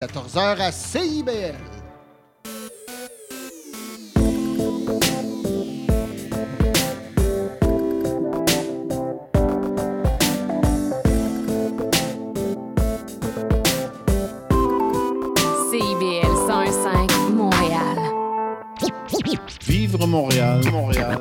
14h 0.00 0.60
à 0.60 0.70
CIBL. 0.70 1.56
CIBL 15.68 16.36
105 16.46 17.10
Montréal. 17.32 17.98
Vivre 19.66 20.06
Montréal, 20.06 20.60
Montréal. 20.70 21.18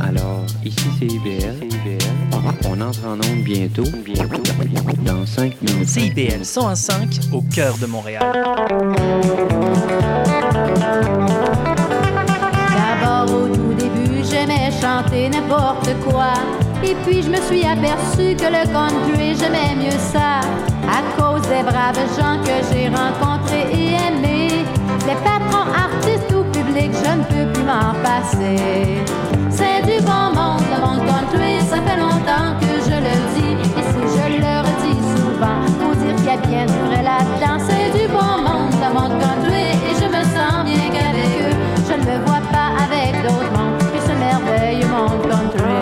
Alors, 0.00 0.46
ici 0.64 0.88
c'est 0.98 1.04
IBL. 1.04 1.68
On 2.64 2.80
entre 2.80 3.04
en 3.04 3.16
onde 3.16 3.44
bientôt. 3.44 3.84
Bientôt. 4.06 4.39
Dans 5.40 5.46
5 5.46 5.62
minutes. 5.62 5.88
CIBL 5.88 6.44
105 6.44 7.20
au 7.32 7.40
cœur 7.40 7.78
de 7.78 7.86
Montréal. 7.86 8.22
D'abord 12.76 13.34
au 13.34 13.48
tout 13.48 13.72
début, 13.72 14.22
j'aimais 14.30 14.70
chanter 14.70 15.30
n'importe 15.30 15.94
quoi. 16.04 16.34
Et 16.84 16.94
puis 17.06 17.22
je 17.22 17.30
me 17.30 17.40
suis 17.40 17.64
aperçu 17.64 18.36
que 18.36 18.50
le 18.52 18.70
country, 18.70 19.34
j'aimais 19.34 19.76
mieux 19.76 19.98
ça. 20.12 20.40
À 20.86 21.00
cause 21.18 21.40
des 21.48 21.62
braves 21.62 21.96
gens 22.18 22.38
que 22.44 22.60
j'ai 22.70 22.88
rencontrés 22.88 23.66
et 23.72 23.94
aimés. 23.94 24.66
Les 25.06 25.16
patrons, 25.24 25.72
artistes 25.72 26.30
ou 26.34 26.44
publics, 26.52 26.92
je 27.02 27.12
ne 27.16 27.24
peux 27.24 27.50
plus 27.50 27.64
m'en 27.64 27.94
passer. 28.02 28.98
C'est 29.48 29.86
du 29.86 30.04
bon 30.04 30.34
monde, 30.34 30.64
le 30.70 30.80
monde 30.84 31.06
country, 31.06 31.60
ça 31.60 31.80
fait 31.80 31.96
longtemps 31.98 32.58
que 32.60 32.66
je 32.84 32.96
le 32.96 33.34
dis. 33.34 33.39
Y 36.30 36.32
a 36.32 36.36
bien 36.46 36.66
du 36.66 36.72
vrai 36.72 37.02
là-dedans. 37.02 37.58
C'est 37.58 37.90
du 37.98 38.06
bon 38.06 38.42
monde, 38.42 38.72
le 38.80 38.88
monde 38.94 39.20
country, 39.20 39.72
et 39.88 39.94
je 40.00 40.06
me 40.06 40.22
sens 40.22 40.64
bien 40.64 40.90
qu'avec 40.92 41.32
eux, 41.42 41.56
je 41.88 41.94
ne 41.94 42.04
me 42.06 42.24
vois 42.24 42.42
pas 42.52 42.70
avec 42.84 43.22
d'autres 43.22 43.52
mondes 43.52 43.78
que 43.78 44.00
ce 44.00 44.12
merveilleux 44.12 44.88
monde 44.88 45.22
country. 45.28 45.80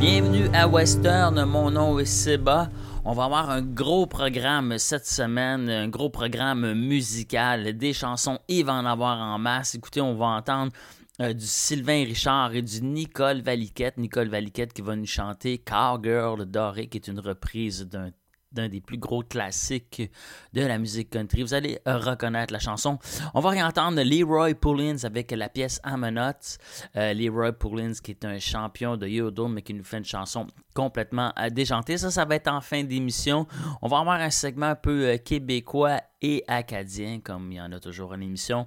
Bienvenue 0.00 0.48
à 0.54 0.66
Western, 0.66 1.44
mon 1.44 1.70
nom 1.70 1.98
est 1.98 2.04
Seba. 2.04 2.68
On 3.04 3.12
va 3.12 3.24
avoir 3.24 3.50
un 3.50 3.62
gros 3.62 4.06
programme 4.06 4.76
cette 4.78 5.06
semaine, 5.06 5.70
un 5.70 5.88
gros 5.88 6.10
programme 6.10 6.74
musical, 6.74 7.76
des 7.76 7.92
chansons, 7.92 8.38
il 8.48 8.64
va 8.64 8.74
en 8.74 8.84
avoir 8.84 9.18
en 9.18 9.38
masse. 9.38 9.76
Écoutez, 9.76 10.00
on 10.00 10.14
va 10.14 10.26
entendre 10.26 10.72
euh, 11.20 11.32
du 11.32 11.46
Sylvain 11.46 12.04
Richard 12.04 12.54
et 12.54 12.62
du 12.62 12.82
Nicole 12.82 13.40
Valiquette. 13.40 13.98
Nicole 13.98 14.28
Valiquette 14.28 14.72
qui 14.72 14.82
va 14.82 14.96
nous 14.96 15.06
chanter 15.06 15.58
Cowgirl 15.58 16.46
Doré, 16.46 16.88
qui 16.88 16.98
est 16.98 17.08
une 17.08 17.20
reprise 17.20 17.86
d'un 17.86 18.10
des 18.52 18.80
plus 18.80 18.98
gros 18.98 19.22
classiques 19.22 20.10
de 20.52 20.62
la 20.62 20.78
musique 20.78 21.10
country. 21.10 21.42
Vous 21.42 21.54
allez 21.54 21.78
reconnaître 21.86 22.52
la 22.52 22.58
chanson. 22.58 22.98
On 23.34 23.40
va 23.40 23.50
réentendre 23.50 24.02
Leroy 24.02 24.54
Pullins 24.54 25.04
avec 25.04 25.30
la 25.30 25.48
pièce 25.48 25.80
Amonot. 25.82 26.58
Euh, 26.96 27.12
Leroy 27.12 27.52
Pullins 27.52 27.94
qui 28.02 28.12
est 28.12 28.24
un 28.24 28.38
champion 28.38 28.96
de 28.96 29.06
Yodel 29.06 29.48
mais 29.48 29.62
qui 29.62 29.74
nous 29.74 29.84
fait 29.84 29.98
une 29.98 30.04
chanson 30.04 30.46
complètement 30.74 31.32
euh, 31.38 31.50
déjantée. 31.50 31.98
Ça, 31.98 32.10
ça 32.10 32.24
va 32.24 32.36
être 32.36 32.48
en 32.48 32.60
fin 32.60 32.82
d'émission. 32.82 33.46
On 33.82 33.88
va 33.88 33.98
avoir 33.98 34.20
un 34.20 34.30
segment 34.30 34.66
un 34.66 34.76
peu 34.76 35.06
euh, 35.06 35.18
québécois 35.18 36.00
et 36.22 36.42
acadien 36.48 37.20
comme 37.20 37.52
il 37.52 37.56
y 37.56 37.60
en 37.60 37.72
a 37.72 37.80
toujours 37.80 38.12
en 38.12 38.20
émission. 38.20 38.66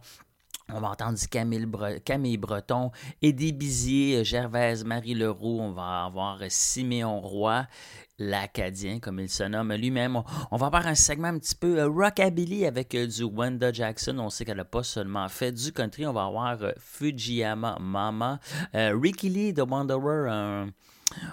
On 0.74 0.80
va 0.80 0.90
entendre 0.90 1.18
Camille, 1.30 1.66
Bre- 1.66 2.02
Camille 2.02 2.38
Breton, 2.38 2.92
Eddie 3.22 3.52
Bizier, 3.52 4.24
Gervaise 4.24 4.84
Marie 4.86 5.14
Leroux. 5.14 5.60
On 5.60 5.72
va 5.72 6.06
avoir 6.06 6.40
Siméon 6.50 7.20
Roy, 7.20 7.66
l'Acadien, 8.18 9.00
comme 9.00 9.20
il 9.20 9.30
se 9.30 9.44
nomme 9.44 9.74
lui-même. 9.74 10.22
On, 10.52 10.58
va 10.58 10.68
avoir 10.68 10.88
un 10.88 10.96
segment 10.96 11.30
un 11.30 11.40
petit 11.40 11.56
peu 11.56 11.80
euh, 11.80 11.88
rockabilly 11.88 12.66
avec 12.66 12.96
euh, 12.96 13.08
du 13.08 13.24
Wanda 13.24 13.72
Jackson. 13.72 14.18
On 14.20 14.30
sait 14.30 14.46
qu'elle 14.46 14.58
n'a 14.58 14.66
pas 14.66 14.84
seulement 14.84 15.28
fait 15.28 15.52
du 15.52 15.72
country. 15.72 16.06
On 16.06 16.14
va 16.14 16.26
avoir 16.26 16.62
euh, 16.62 16.72
Fujiyama 16.78 17.78
Mama, 17.80 18.40
euh, 18.76 18.98
Ricky 19.02 19.30
Lee 19.30 19.54
de 19.54 19.64
Wanderer, 19.64 20.68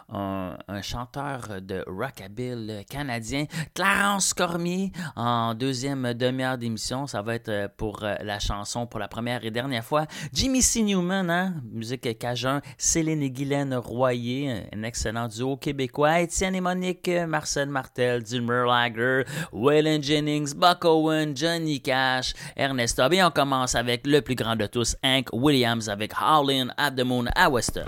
un, 0.08 0.56
chanteur 0.82 1.60
de 1.60 1.84
rockabilly 1.86 2.84
canadien, 2.84 3.46
Clarence 3.74 4.32
Cormier, 4.32 4.92
en 5.16 5.54
deuxième 5.54 6.14
demi-heure 6.14 6.58
d'émission. 6.58 7.06
Ça 7.06 7.22
va 7.22 7.34
être 7.34 7.48
euh, 7.48 7.68
pour 7.76 8.02
euh, 8.02 8.14
la 8.22 8.38
chanson 8.38 8.86
pour 8.86 9.00
la 9.00 9.08
première 9.08 9.44
et 9.44 9.50
dernière 9.50 9.84
fois. 9.84 10.06
Jimmy 10.32 10.62
C. 10.62 10.82
Newman, 10.82 11.30
hein, 11.30 11.54
musique 11.70 12.18
cajun. 12.18 12.60
Céline 12.76 13.22
et 13.22 13.30
Guylaine 13.30 13.74
Royer, 13.74 14.68
un 14.74 14.82
excellent 14.82 15.28
duo 15.28 15.56
québécois. 15.56 16.20
Étienne 16.20 16.54
et 16.54 16.60
Monique, 16.60 17.08
euh, 17.08 17.26
Marcel 17.26 17.68
Martel, 17.68 18.22
Dilmer 18.22 18.64
Lager, 18.66 19.24
Waylon 19.52 20.02
Jennings, 20.02 20.54
Buck 20.54 20.84
Owen, 20.84 21.36
Johnny 21.36 21.80
Cash, 21.80 22.34
Ernest 22.56 22.98
Abbey. 22.98 23.22
On 23.22 23.30
commence 23.30 23.74
avec 23.74 24.06
le 24.06 24.20
plus 24.20 24.34
grand 24.34 24.56
de 24.56 24.66
tous, 24.66 24.96
Hank 25.04 25.28
Williams, 25.32 25.88
avec 25.88 26.12
Howlin' 26.20 26.72
at 26.76 26.92
the 26.92 27.04
Moon 27.04 27.26
à 27.34 27.48
Weston. 27.50 27.84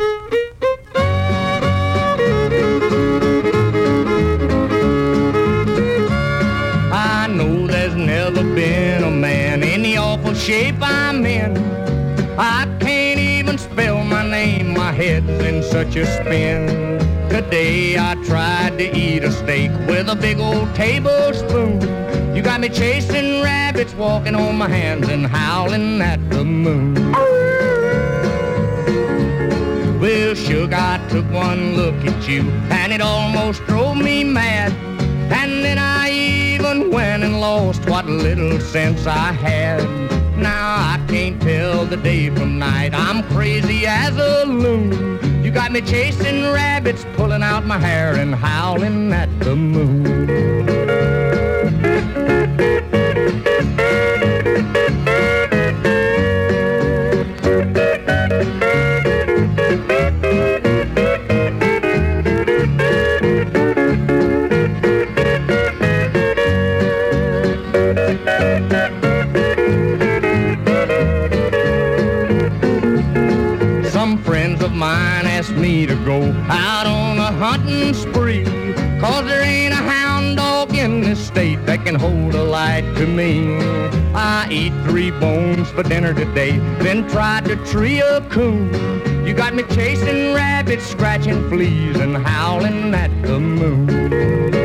I 6.92 7.26
know 7.28 7.66
there's 7.66 7.94
never 7.94 8.42
been 8.42 9.04
a 9.04 9.10
man 9.10 9.62
in 9.62 9.82
the 9.82 9.98
awful 9.98 10.34
shape 10.34 10.76
I'm 10.80 11.26
in. 11.26 11.56
I 12.38 12.66
can't 12.80 13.20
even 13.20 13.58
spell 13.58 14.02
my 14.04 14.28
name, 14.28 14.72
my 14.74 14.92
head's 14.92 15.28
in 15.28 15.62
such 15.62 15.96
a 15.96 16.06
spin. 16.06 16.98
Today 17.28 17.98
I 17.98 18.14
tried 18.24 18.78
to 18.78 18.96
eat 18.96 19.24
a 19.24 19.30
steak 19.30 19.70
with 19.86 20.08
a 20.08 20.16
big 20.16 20.40
old 20.40 20.74
tablespoon. 20.74 21.80
You 22.34 22.42
got 22.42 22.60
me 22.60 22.68
chasing 22.68 23.42
rabbits, 23.42 23.94
walking 23.94 24.34
on 24.34 24.56
my 24.56 24.68
hands 24.68 25.08
and 25.08 25.26
howling 25.26 26.00
at 26.00 26.30
the 26.30 26.44
moon. 26.44 26.96
Well, 30.00 30.34
sugar, 30.34 30.76
I 30.76 30.98
took 31.10 31.30
one 31.30 31.76
look 31.76 31.94
at 32.06 32.26
you, 32.26 32.40
and 32.70 32.90
it 32.90 33.02
almost 33.02 33.62
drove 33.66 33.98
me 33.98 34.24
mad. 34.24 34.72
And 35.30 35.62
then 35.62 35.76
I 35.78 36.10
even 36.10 36.90
went 36.90 37.22
and 37.22 37.38
lost 37.38 37.86
what 37.86 38.06
little 38.06 38.58
sense 38.60 39.06
I 39.06 39.32
had. 39.32 39.82
Now 40.38 40.94
I 40.94 41.04
can't 41.06 41.38
tell 41.42 41.84
the 41.84 41.98
day 41.98 42.30
from 42.30 42.58
night. 42.58 42.94
I'm 42.94 43.22
crazy 43.24 43.86
as 43.86 44.16
a 44.16 44.46
loon. 44.46 45.44
You 45.44 45.50
got 45.50 45.70
me 45.70 45.82
chasing 45.82 46.44
rabbits, 46.44 47.04
pulling 47.12 47.42
out 47.42 47.66
my 47.66 47.76
hair 47.78 48.14
and 48.14 48.34
howling 48.34 49.12
at 49.12 49.28
the 49.40 49.54
moon. 49.54 51.49
Some 68.10 68.18
friends 74.24 74.64
of 74.64 74.72
mine 74.72 75.26
asked 75.26 75.52
me 75.52 75.86
to 75.86 75.94
go 76.04 76.32
out 76.48 76.86
on 76.86 77.18
a 77.18 77.30
hunting 77.30 77.94
spree. 77.94 78.42
Cause 79.00 79.26
there 79.26 79.42
ain't 79.42 79.72
a 79.72 79.76
hound 79.76 80.38
dog 80.38 80.74
in 80.74 81.02
this 81.02 81.24
state 81.24 81.64
that 81.66 81.84
can 81.84 81.94
hold 81.94 82.34
a 82.34 82.42
light 82.42 82.82
to 82.96 83.06
me. 83.06 83.60
I 84.12 84.48
eat 84.50 84.72
three 84.82 85.12
bones 85.12 85.70
for 85.70 85.84
dinner 85.84 86.12
today, 86.12 86.58
then 86.80 87.08
tried 87.08 87.44
to 87.44 87.54
tree 87.64 88.00
a 88.00 88.22
coon. 88.22 88.74
You 89.24 89.34
got 89.34 89.54
me 89.54 89.62
chasing 89.62 90.34
rabbits, 90.34 90.84
scratching 90.84 91.48
fleas, 91.48 92.00
and 92.00 92.16
howling 92.16 92.92
at 92.92 93.12
the 93.22 93.38
moon. 93.38 94.59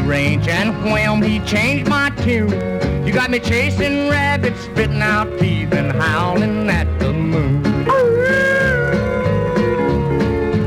Range 0.00 0.48
and 0.48 0.70
wham, 0.84 1.22
he 1.22 1.40
changed 1.40 1.88
my 1.88 2.10
tune. 2.24 2.50
You 3.06 3.12
got 3.12 3.30
me 3.30 3.38
chasing 3.38 4.08
rabbits, 4.08 4.60
spitting 4.60 5.02
out 5.02 5.38
teeth 5.38 5.72
and 5.72 5.92
howling 5.92 6.68
at 6.70 6.86
the 6.98 7.12
moon. 7.12 7.62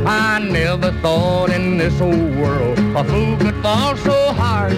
I 0.07 0.39
never 0.39 0.92
thought 1.01 1.50
in 1.50 1.77
this 1.77 2.00
old 2.00 2.36
world 2.36 2.77
a 2.95 3.04
fool 3.04 3.38
could 3.38 3.56
fall 3.63 3.95
so 3.98 4.33
hard. 4.33 4.74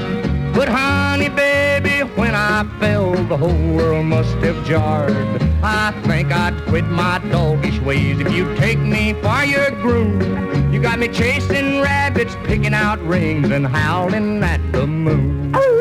But 0.54 0.70
honey, 0.70 1.30
baby, 1.30 2.00
when 2.16 2.34
I 2.34 2.64
fell, 2.80 3.12
the 3.26 3.38
whole 3.38 3.76
world 3.76 4.06
must 4.06 4.36
have 4.38 4.66
jarred. 4.66 5.16
I 5.62 5.92
think 6.08 6.32
I'd 6.32 6.60
quit 6.68 6.86
my 6.86 7.20
doggish 7.30 7.80
ways 7.82 8.20
if 8.20 8.32
you'd 8.32 8.58
take 8.58 8.80
me 8.80 9.14
for 9.22 9.44
your 9.44 9.72
groom. 9.72 10.57
You 10.78 10.84
got 10.84 11.00
me 11.00 11.08
chasing 11.08 11.82
rabbits, 11.82 12.36
picking 12.44 12.76
out 12.76 13.02
rings, 13.02 13.50
and 13.50 13.66
howling 13.66 14.44
at 14.44 14.62
the 14.72 14.86
moon. 14.86 15.52
Oh, 15.56 15.77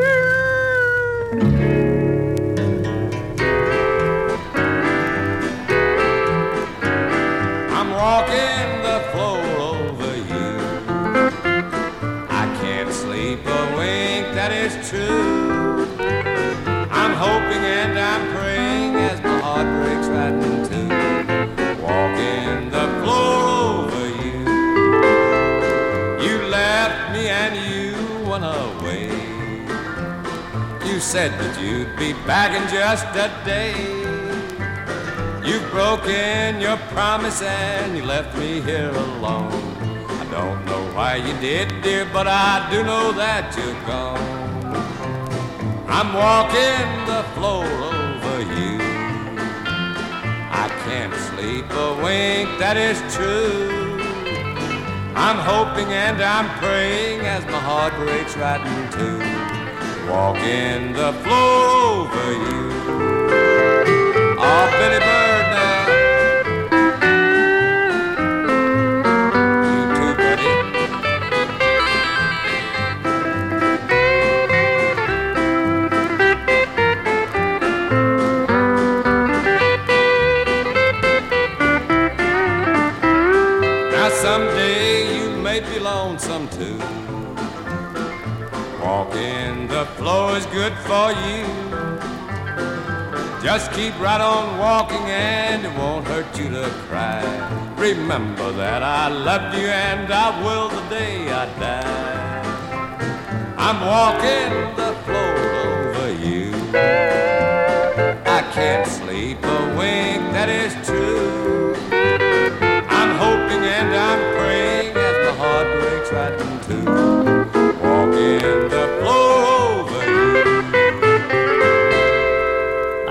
said 31.07 31.31
that 31.39 31.57
you'd 31.61 31.95
be 31.95 32.11
back 32.27 32.51
in 32.51 32.67
just 32.67 33.05
a 33.15 33.31
day. 33.45 33.71
You've 35.47 35.71
broken 35.71 36.59
your 36.59 36.75
promise 36.91 37.41
and 37.41 37.95
you 37.95 38.03
left 38.03 38.37
me 38.37 38.59
here 38.59 38.89
alone. 38.89 39.53
I 40.21 40.27
don't 40.29 40.65
know 40.65 40.83
why 40.93 41.15
you 41.15 41.33
did, 41.39 41.81
dear, 41.81 42.05
but 42.11 42.27
I 42.27 42.67
do 42.69 42.83
know 42.83 43.13
that 43.13 43.55
you're 43.55 43.81
gone. 43.87 44.19
I'm 45.87 46.11
walking 46.13 46.89
the 47.11 47.23
floor 47.35 47.63
over 47.63 48.39
you. 48.41 48.77
I 50.51 50.67
can't 50.83 51.15
sleep 51.29 51.71
a 51.71 51.89
wink, 52.03 52.59
that 52.59 52.75
is 52.75 52.99
true. 53.15 54.01
I'm 55.15 55.37
hoping 55.37 55.87
and 55.93 56.21
I'm 56.21 56.49
praying 56.59 57.21
as 57.21 57.45
my 57.45 57.61
heart 57.69 57.93
breaks 57.95 58.35
right 58.35 58.59
in 58.59 58.91
two. 58.91 59.26
Walking 60.09 60.93
the 60.93 61.11
floor 61.21 61.65
over 61.99 62.31
you. 62.31 62.71
Oh, 64.39 64.67
Billy 64.79 64.99
Bird 64.99 65.36
for 90.87 91.11
you. 91.27 91.43
Just 93.43 93.71
keep 93.73 93.93
right 93.99 94.21
on 94.21 94.57
walking 94.57 95.05
and 95.05 95.65
it 95.65 95.73
won't 95.77 96.07
hurt 96.07 96.37
you 96.39 96.49
to 96.49 96.69
cry. 96.87 97.21
Remember 97.77 98.51
that 98.53 98.83
I 98.83 99.09
loved 99.09 99.57
you 99.57 99.67
and 99.67 100.11
I 100.11 100.27
will 100.43 100.69
the 100.69 100.81
day 100.89 101.29
I 101.29 101.45
die. 101.59 102.37
I'm 103.57 103.79
walking 103.95 104.75
the 104.81 104.93
floor 105.03 105.37
over 105.67 106.09
you. 106.25 106.53
I 108.37 108.41
can't 108.53 108.87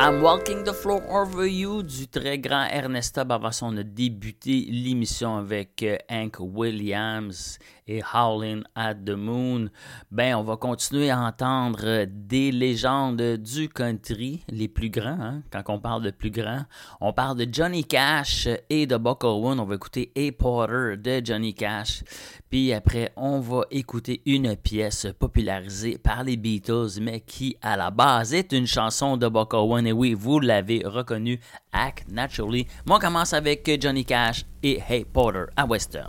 I'm 0.06 0.22
Walking 0.22 0.62
the 0.62 0.72
Floor 0.72 1.02
Over 1.10 1.48
You 1.48 1.82
du 1.82 2.06
très 2.06 2.38
grand 2.38 2.68
Ernesta 2.70 3.24
Bavasson. 3.24 3.74
On 3.74 3.76
a 3.78 3.82
débuté 3.82 4.64
l'émission 4.70 5.36
avec 5.36 5.82
euh, 5.82 5.96
Hank 6.08 6.36
Williams 6.38 7.58
et 7.86 8.02
Howlin' 8.12 8.62
at 8.74 8.94
the 8.94 9.10
Moon. 9.10 9.70
Ben, 10.10 10.34
on 10.34 10.42
va 10.42 10.56
continuer 10.56 11.10
à 11.10 11.20
entendre 11.20 12.04
des 12.06 12.50
légendes 12.50 13.36
du 13.38 13.68
country, 13.68 14.42
les 14.48 14.68
plus 14.68 14.90
grands. 14.90 15.18
hein. 15.20 15.42
Quand 15.50 15.62
on 15.68 15.78
parle 15.78 16.02
de 16.02 16.10
plus 16.10 16.30
grands, 16.30 16.64
on 17.00 17.12
parle 17.12 17.38
de 17.38 17.46
Johnny 17.50 17.84
Cash 17.84 18.48
et 18.68 18.86
de 18.86 18.96
Buck 18.96 19.24
Owens. 19.24 19.58
On 19.58 19.64
va 19.64 19.74
écouter 19.76 20.12
A 20.16 20.32
Porter 20.32 20.96
de 20.96 21.20
Johnny 21.24 21.54
Cash. 21.54 22.02
Puis 22.50 22.72
après, 22.72 23.12
on 23.16 23.40
va 23.40 23.62
écouter 23.70 24.22
une 24.26 24.56
pièce 24.56 25.06
popularisée 25.18 25.98
par 25.98 26.24
les 26.24 26.36
Beatles, 26.36 27.00
mais 27.00 27.20
qui 27.20 27.56
à 27.62 27.76
la 27.76 27.90
base 27.90 28.34
est 28.34 28.52
une 28.52 28.66
chanson 28.66 29.16
de 29.16 29.28
Buck 29.28 29.54
Owens. 29.54 29.84
Et 29.86 29.92
oui, 29.92 30.14
vous 30.14 30.40
l'avez 30.40 30.82
reconnu, 30.84 31.40
Act 31.72 32.10
Naturally. 32.10 32.66
Moi, 32.86 32.96
on 32.96 33.00
commence 33.00 33.32
avec 33.32 33.70
Johnny 33.80 34.04
Cash 34.04 34.44
et 34.62 34.80
Hey 34.88 35.04
Porter 35.04 35.44
à 35.56 35.66
Western. 35.66 36.06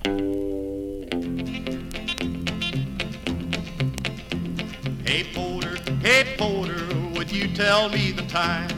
Hey 5.08 5.24
Porter, 5.24 5.78
hey 6.02 6.36
Porter, 6.38 6.86
would 7.16 7.32
you 7.32 7.48
tell 7.56 7.88
me 7.88 8.12
the 8.12 8.24
time? 8.24 8.70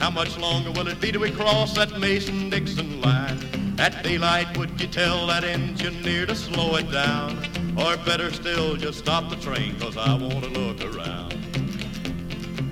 How 0.00 0.10
much 0.10 0.36
longer 0.36 0.72
will 0.72 0.88
it 0.88 1.00
be 1.00 1.12
till 1.12 1.20
we 1.20 1.30
cross 1.30 1.76
that 1.76 2.00
Mason-Dixon 2.00 3.00
line? 3.00 3.38
At 3.78 4.02
daylight, 4.02 4.58
would 4.58 4.80
you 4.80 4.88
tell 4.88 5.24
that 5.28 5.44
engineer 5.44 6.26
to 6.26 6.34
slow 6.34 6.74
it 6.74 6.90
down? 6.90 7.38
Or 7.78 7.96
better 7.98 8.32
still, 8.32 8.74
just 8.74 8.98
stop 8.98 9.30
the 9.30 9.36
train, 9.36 9.78
cause 9.78 9.96
I 9.96 10.14
want 10.14 10.42
to 10.42 10.50
look 10.50 10.82
around. 10.82 11.34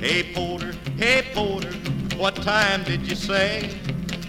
Hey 0.01 0.33
Porter, 0.35 0.75
hey 0.97 1.31
Porter, 1.33 1.73
what 2.17 2.35
time 2.35 2.83
did 2.83 3.09
you 3.09 3.15
say? 3.15 3.73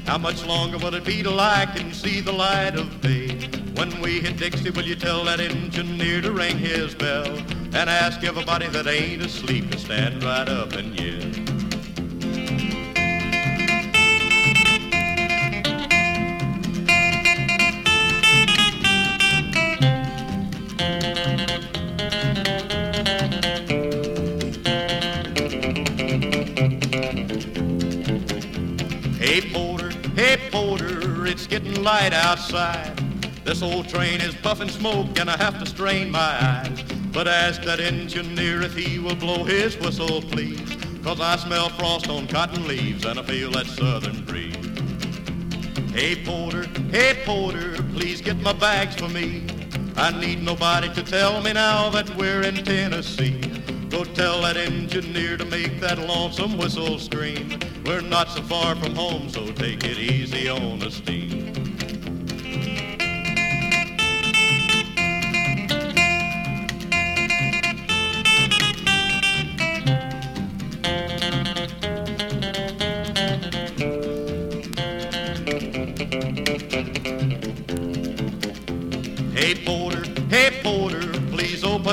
How 0.05 0.19
much 0.19 0.45
longer 0.45 0.77
will 0.77 0.93
it 0.93 1.03
be 1.03 1.23
till 1.23 1.39
I 1.39 1.65
can 1.65 1.91
see 1.95 2.21
the 2.21 2.31
light 2.31 2.75
of 2.75 3.01
day? 3.01 3.29
When 3.73 3.99
we 4.01 4.19
hit 4.19 4.37
Dixie, 4.37 4.69
will 4.69 4.85
you 4.85 4.95
tell 4.95 5.23
that 5.23 5.39
engineer 5.39 6.21
to 6.21 6.31
ring 6.31 6.59
his 6.59 6.93
bell 6.93 7.41
and 7.73 7.89
ask 7.89 8.23
everybody 8.23 8.67
that 8.67 8.85
ain't 8.85 9.21
asleep 9.21 9.71
to 9.71 9.77
stand 9.77 10.23
right 10.23 10.49
up 10.49 10.73
and 10.73 10.99
yell? 10.99 11.21
Hey 29.17 29.41
Porter, 29.53 29.91
hey 30.15 30.37
Porter, 30.51 31.25
it's 31.25 31.47
getting 31.47 31.81
light 31.81 32.11
outside. 32.11 32.97
This 33.45 33.61
old 33.61 33.87
train 33.87 34.19
is 34.19 34.35
puffing 34.35 34.69
smoke 34.69 35.17
and 35.17 35.29
I 35.29 35.37
have 35.37 35.57
to 35.59 35.65
strain 35.65 36.11
my 36.11 36.19
eyes. 36.19 36.90
But 37.13 37.27
ask 37.27 37.61
that 37.63 37.79
engineer 37.79 38.61
if 38.61 38.73
he 38.73 38.97
will 38.97 39.15
blow 39.15 39.43
his 39.43 39.77
whistle, 39.77 40.21
please. 40.21 40.77
Cause 41.03 41.19
I 41.19 41.35
smell 41.35 41.69
frost 41.69 42.09
on 42.09 42.27
cotton 42.27 42.67
leaves 42.67 43.05
and 43.05 43.19
I 43.19 43.23
feel 43.23 43.51
that 43.51 43.65
southern 43.65 44.23
breeze. 44.23 44.55
Hey 45.93 46.23
Porter, 46.23 46.67
hey 46.91 47.21
Porter, 47.25 47.73
please 47.91 48.21
get 48.21 48.37
my 48.37 48.53
bags 48.53 48.95
for 48.95 49.09
me. 49.09 49.45
I 49.97 50.17
need 50.17 50.41
nobody 50.41 50.93
to 50.93 51.03
tell 51.03 51.41
me 51.41 51.51
now 51.51 51.89
that 51.89 52.15
we're 52.15 52.43
in 52.43 52.63
Tennessee. 52.63 53.41
Go 53.89 54.05
tell 54.05 54.41
that 54.43 54.55
engineer 54.55 55.35
to 55.35 55.43
make 55.43 55.81
that 55.81 55.99
lonesome 55.99 56.57
whistle 56.57 56.97
scream. 56.97 57.59
We're 57.85 57.99
not 57.99 58.29
so 58.29 58.41
far 58.43 58.75
from 58.77 58.95
home, 58.95 59.27
so 59.27 59.51
take 59.51 59.83
it 59.83 59.97
easy 59.97 60.47
on 60.47 60.79
the 60.79 60.89
steam. 60.89 61.60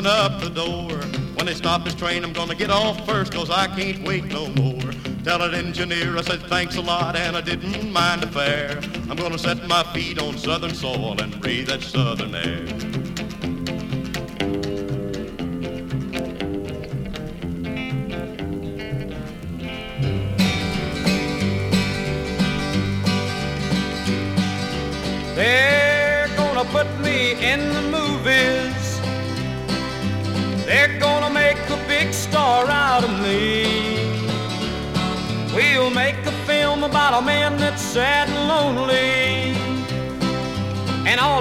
Up 0.08 0.40
the 0.40 0.48
door. 0.48 0.96
When 1.36 1.46
they 1.46 1.54
stop 1.54 1.84
this 1.84 1.94
train, 1.94 2.24
I'm 2.24 2.32
gonna 2.32 2.54
get 2.54 2.70
off 2.70 3.04
first, 3.06 3.32
cause 3.32 3.50
I 3.50 3.66
can't 3.66 4.02
wait 4.06 4.24
no 4.24 4.48
more. 4.48 4.90
Tell 5.22 5.38
that 5.40 5.52
engineer 5.52 6.16
I 6.16 6.22
said 6.22 6.40
thanks 6.42 6.76
a 6.76 6.80
lot 6.80 7.14
and 7.14 7.36
I 7.36 7.42
didn't 7.42 7.92
mind 7.92 8.22
the 8.22 8.28
fare. 8.28 8.80
I'm 9.10 9.16
gonna 9.16 9.38
set 9.38 9.66
my 9.68 9.82
feet 9.92 10.18
on 10.18 10.38
southern 10.38 10.74
soil 10.74 11.20
and 11.20 11.38
breathe 11.40 11.68
that 11.68 11.82
southern 11.82 12.34
air. 12.34 12.77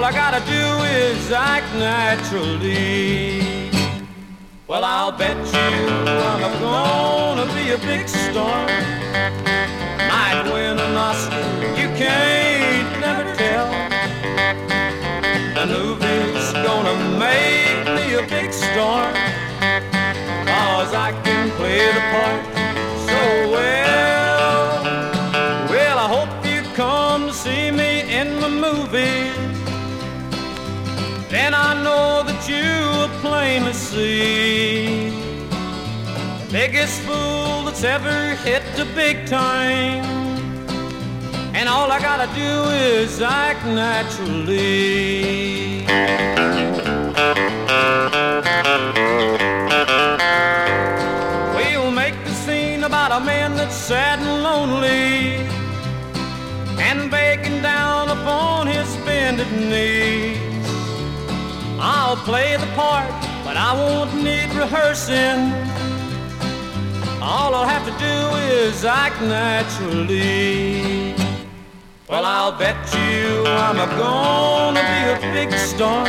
I 0.08 0.10
gotta 0.10 0.40
do 0.46 0.64
is 1.04 1.30
act 1.30 1.70
naturally. 1.74 3.42
Well, 4.66 4.82
I'll 4.82 5.12
bet 5.12 5.36
you 5.36 5.86
I'm 6.32 6.60
gonna 6.62 7.44
be 7.52 7.72
a 7.72 7.78
big 7.86 8.08
star. 8.08 8.66
Might 10.08 10.44
win 10.50 10.78
an 10.78 10.96
Oscar, 10.96 11.44
you 11.76 11.88
can't 12.00 13.00
never 13.02 13.34
tell. 13.36 13.68
The 15.52 15.66
movie's 15.76 16.52
gonna 16.54 16.96
make 17.18 17.84
me 17.96 18.14
a 18.14 18.22
big 18.26 18.50
star. 18.50 19.12
Cause 20.48 20.94
I 20.94 21.12
can 21.22 21.50
play 21.58 21.84
the 21.92 22.00
part 22.12 22.47
biggest 36.70 37.00
fool 37.00 37.64
that's 37.64 37.82
ever 37.82 38.34
hit 38.44 38.62
the 38.76 38.84
big 38.94 39.26
time. 39.26 40.04
And 41.54 41.66
all 41.66 41.90
I 41.90 41.98
gotta 41.98 42.28
do 42.34 42.52
is 42.94 43.22
act 43.22 43.64
naturally. 43.64 45.06
We'll 51.56 51.90
make 51.90 52.16
the 52.24 52.34
scene 52.44 52.84
about 52.84 53.12
a 53.18 53.24
man 53.24 53.56
that's 53.56 53.74
sad 53.74 54.18
and 54.18 54.42
lonely 54.42 55.36
and 56.86 57.10
begging 57.10 57.62
down 57.62 58.10
upon 58.10 58.66
his 58.66 58.94
bended 59.06 59.50
knees. 59.52 60.66
I'll 61.80 62.16
play 62.30 62.58
the 62.58 62.70
part, 62.74 63.10
but 63.42 63.56
I 63.56 63.72
won't 63.72 64.14
need 64.22 64.50
rehearsing. 64.52 65.67
All 67.30 67.54
I'll 67.54 67.68
have 67.68 67.84
to 67.84 67.92
do 67.98 68.16
is 68.56 68.86
act 68.86 69.20
naturally. 69.20 71.14
Well, 72.08 72.24
I'll 72.24 72.56
bet 72.58 72.74
you 72.94 73.44
I'm 73.44 73.76
a 73.76 73.86
gonna 74.00 74.80
be 74.94 75.00
a 75.12 75.18
big 75.34 75.52
star. 75.52 76.06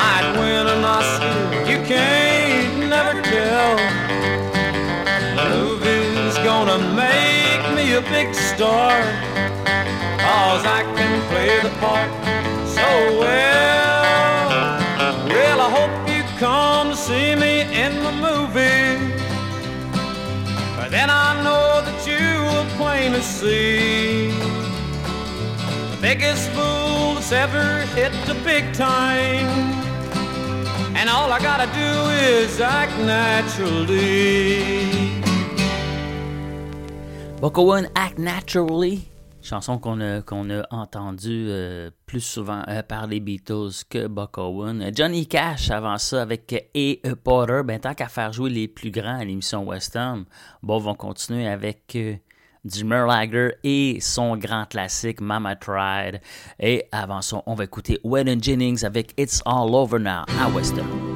Might 0.00 0.26
win 0.40 0.66
an 0.66 0.82
Oscar, 0.84 1.38
you 1.70 1.78
can't 1.86 2.90
never 2.90 3.22
tell. 3.22 3.76
Movie's 5.54 6.36
gonna 6.38 6.80
make 7.04 7.64
me 7.76 7.94
a 7.94 8.00
big 8.10 8.34
star. 8.34 8.90
Cause 10.26 10.66
I 10.66 10.82
can 10.96 11.14
play 11.30 11.60
the 11.62 11.70
part 11.78 12.10
so 12.66 12.88
well. 13.20 14.80
Well, 15.28 15.60
I 15.60 15.70
hope 15.78 15.94
you 16.10 16.24
come 16.40 16.92
see 16.92 17.36
me 17.36 17.60
in 17.84 18.02
the 18.02 18.10
movie. 18.10 18.95
Then 21.06 21.14
I 21.14 21.40
know 21.44 21.82
that 21.86 22.04
you 22.04 22.42
will 22.50 22.66
plainly 22.76 23.20
see 23.20 24.30
the 25.92 25.98
biggest 26.00 26.50
fool 26.50 27.14
that's 27.14 27.30
ever 27.30 27.82
hit 27.94 28.10
the 28.26 28.34
big 28.42 28.74
time. 28.74 29.46
And 30.96 31.08
all 31.08 31.30
I 31.30 31.38
gotta 31.38 31.66
do 31.66 32.10
is 32.34 32.60
act 32.60 32.90
naturally. 32.98 34.02
Bucko 37.40 37.62
One 37.62 37.86
Act 37.94 38.18
Naturally, 38.18 39.08
chanson 39.46 39.78
qu'on 39.78 40.00
a, 40.00 40.22
entendue 40.70 41.46
euh, 41.48 41.90
plus 42.06 42.20
souvent 42.20 42.62
euh, 42.68 42.82
par 42.82 43.06
les 43.06 43.20
Beatles 43.20 43.84
que 43.88 44.06
Buck 44.06 44.38
Owen. 44.38 44.90
Johnny 44.94 45.26
Cash 45.26 45.70
avant 45.70 45.98
ça 45.98 46.22
avec 46.22 46.70
A. 46.74 47.14
Potter, 47.22 47.62
ben, 47.64 47.80
tant 47.80 47.94
qu'à 47.94 48.08
faire 48.08 48.32
jouer 48.32 48.50
les 48.50 48.68
plus 48.68 48.90
grands 48.90 49.18
à 49.18 49.24
l'émission 49.24 49.64
Western, 49.64 50.24
bon, 50.62 50.78
vont 50.78 50.94
continuer 50.94 51.46
avec 51.46 51.92
euh, 51.94 52.16
du 52.64 52.84
Merlager 52.84 53.52
et 53.62 53.98
son 54.00 54.36
grand 54.36 54.66
classique 54.66 55.20
Mama 55.20 55.56
Tried. 55.56 56.20
Et 56.58 56.84
avant 56.90 57.22
ça, 57.22 57.42
on 57.46 57.54
va 57.54 57.64
écouter 57.64 57.98
Waylon 58.02 58.38
Jennings 58.40 58.84
avec 58.84 59.14
It's 59.18 59.40
All 59.46 59.74
Over 59.74 60.00
Now 60.00 60.24
à 60.40 60.48
Western. 60.48 61.15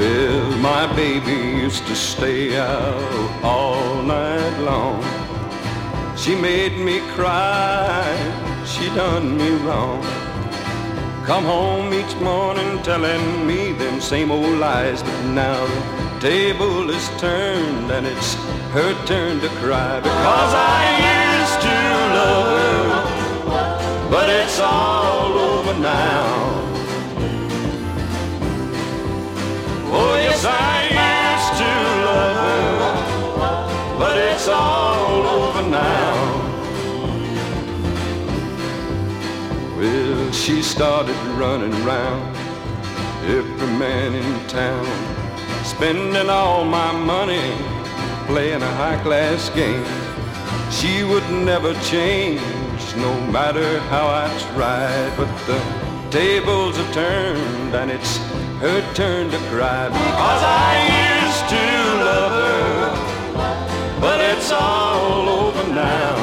Well, 0.00 0.50
my 0.60 0.86
baby 0.96 1.60
used 1.60 1.86
to 1.88 1.94
stay 1.94 2.56
out 2.56 3.44
all 3.44 4.02
night 4.02 4.56
long. 4.60 4.96
She 6.16 6.34
made 6.34 6.78
me 6.78 7.00
cry, 7.12 8.00
she 8.64 8.86
done 8.94 9.36
me 9.36 9.50
wrong. 9.64 10.02
Come 11.26 11.44
home 11.44 11.92
each 11.92 12.16
morning 12.16 12.82
telling 12.82 13.46
me 13.46 13.72
them 13.72 14.00
same 14.00 14.30
old 14.30 14.56
lies, 14.58 15.02
but 15.02 15.22
now 15.34 15.66
the 15.66 16.18
table 16.18 16.88
is 16.88 17.06
turned 17.18 17.90
and 17.90 18.06
it's 18.06 18.36
her 18.72 18.94
turn 19.04 19.38
to 19.40 19.48
cry 19.60 20.00
because 20.00 20.52
I 20.78 20.82
used 21.12 21.60
to 21.68 21.76
love 22.16 22.48
her, 22.56 24.08
but 24.08 24.30
it's 24.30 24.58
all 24.60 25.32
over 25.38 25.78
now. 25.78 26.39
Oh, 30.02 30.16
yes, 30.16 30.44
I 30.46 30.76
used 31.04 31.54
to 31.60 31.72
love 32.08 32.36
her, 32.46 33.98
but 33.98 34.16
it's 34.16 34.48
all 34.48 35.26
over 35.26 35.68
now. 35.68 36.12
Well, 39.76 40.32
she 40.32 40.62
started 40.62 41.16
running 41.42 41.76
round 41.84 42.34
every 43.26 43.72
man 43.78 44.14
in 44.14 44.48
town, 44.48 44.86
spending 45.64 46.30
all 46.30 46.64
my 46.64 46.92
money 46.92 47.52
playing 48.26 48.62
a 48.62 48.74
high-class 48.82 49.50
game. 49.50 49.84
She 50.70 51.04
would 51.04 51.28
never 51.30 51.74
change, 51.82 52.40
no 52.96 53.12
matter 53.26 53.80
how 53.92 54.06
I 54.06 54.26
tried, 54.54 55.12
but 55.18 55.30
the 55.46 55.60
tables 56.10 56.76
have 56.78 56.92
turned 56.94 57.74
and 57.74 57.90
it's 57.90 58.29
her 58.60 58.82
turn 58.92 59.30
to 59.30 59.38
cry 59.48 59.88
because 59.88 60.42
I 60.44 60.72
used 61.08 61.46
to 61.48 61.64
love 62.04 62.32
her, 62.42 64.00
but 64.02 64.20
it's 64.20 64.52
all 64.52 65.28
over 65.30 65.66
now. 65.72 66.14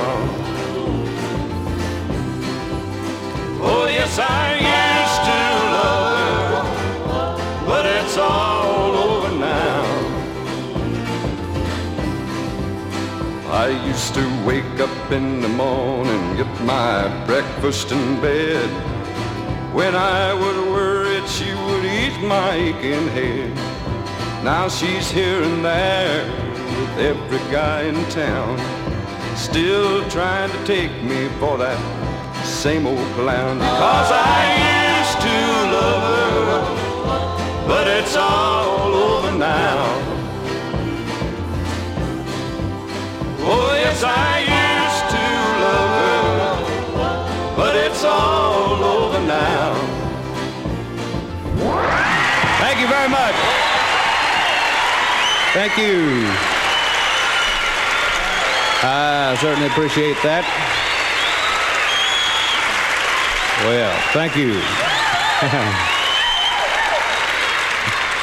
Oh 3.59 3.87
yes, 3.89 4.19
I 4.19 4.53
used 4.53 5.21
to 5.29 5.39
love 5.77 6.05
her, 6.19 7.65
but 7.65 7.85
it's 7.87 8.17
all 8.19 8.95
over 9.09 9.35
now. 9.39 9.83
I 13.49 13.69
used 13.87 14.13
to 14.13 14.45
wake 14.45 14.79
up 14.79 15.11
in 15.11 15.41
the 15.41 15.49
morning, 15.49 16.35
get 16.35 16.61
my 16.61 17.07
breakfast 17.25 17.91
in 17.91 18.21
bed. 18.21 18.69
When 19.73 19.95
I 19.95 20.35
would 20.35 20.69
worry, 20.69 21.06
she 22.17 22.23
would 22.23 22.29
ease 22.29 22.29
my 22.29 22.53
aching 22.53 23.07
head. 23.09 23.55
Now 24.43 24.69
she's 24.69 25.11
here 25.11 25.41
and 25.43 25.63
there 25.63 26.25
with 26.79 26.99
every 26.99 27.51
guy 27.51 27.83
in 27.83 27.95
town, 28.09 28.57
still 29.35 30.07
trying 30.09 30.51
to 30.51 30.65
take 30.65 30.91
me 31.03 31.27
for 31.39 31.57
that 31.57 31.77
same 32.45 32.85
old 32.85 33.13
clown. 33.15 33.57
Because 33.57 34.11
I 34.11 34.99
used 34.99 35.21
to 35.21 35.37
love 35.75 36.03
her, 36.13 37.67
but 37.67 37.87
it's 37.87 38.15
all 38.15 38.93
over 38.93 39.37
now. 39.37 39.85
Oh 43.49 43.73
yes, 43.75 44.03
I 44.03 44.39
used 44.39 45.09
to 45.15 45.25
love 45.63 45.91
her, 45.99 47.55
but 47.55 47.75
it's 47.75 48.03
all 48.03 48.83
over 48.83 49.19
now. 49.27 49.97
Thank 55.53 55.77
you. 55.77 56.29
I 58.83 59.35
certainly 59.41 59.67
appreciate 59.67 60.17
that. 60.21 60.45
Well, 63.65 63.99
thank 64.13 64.35
you. 64.35 64.61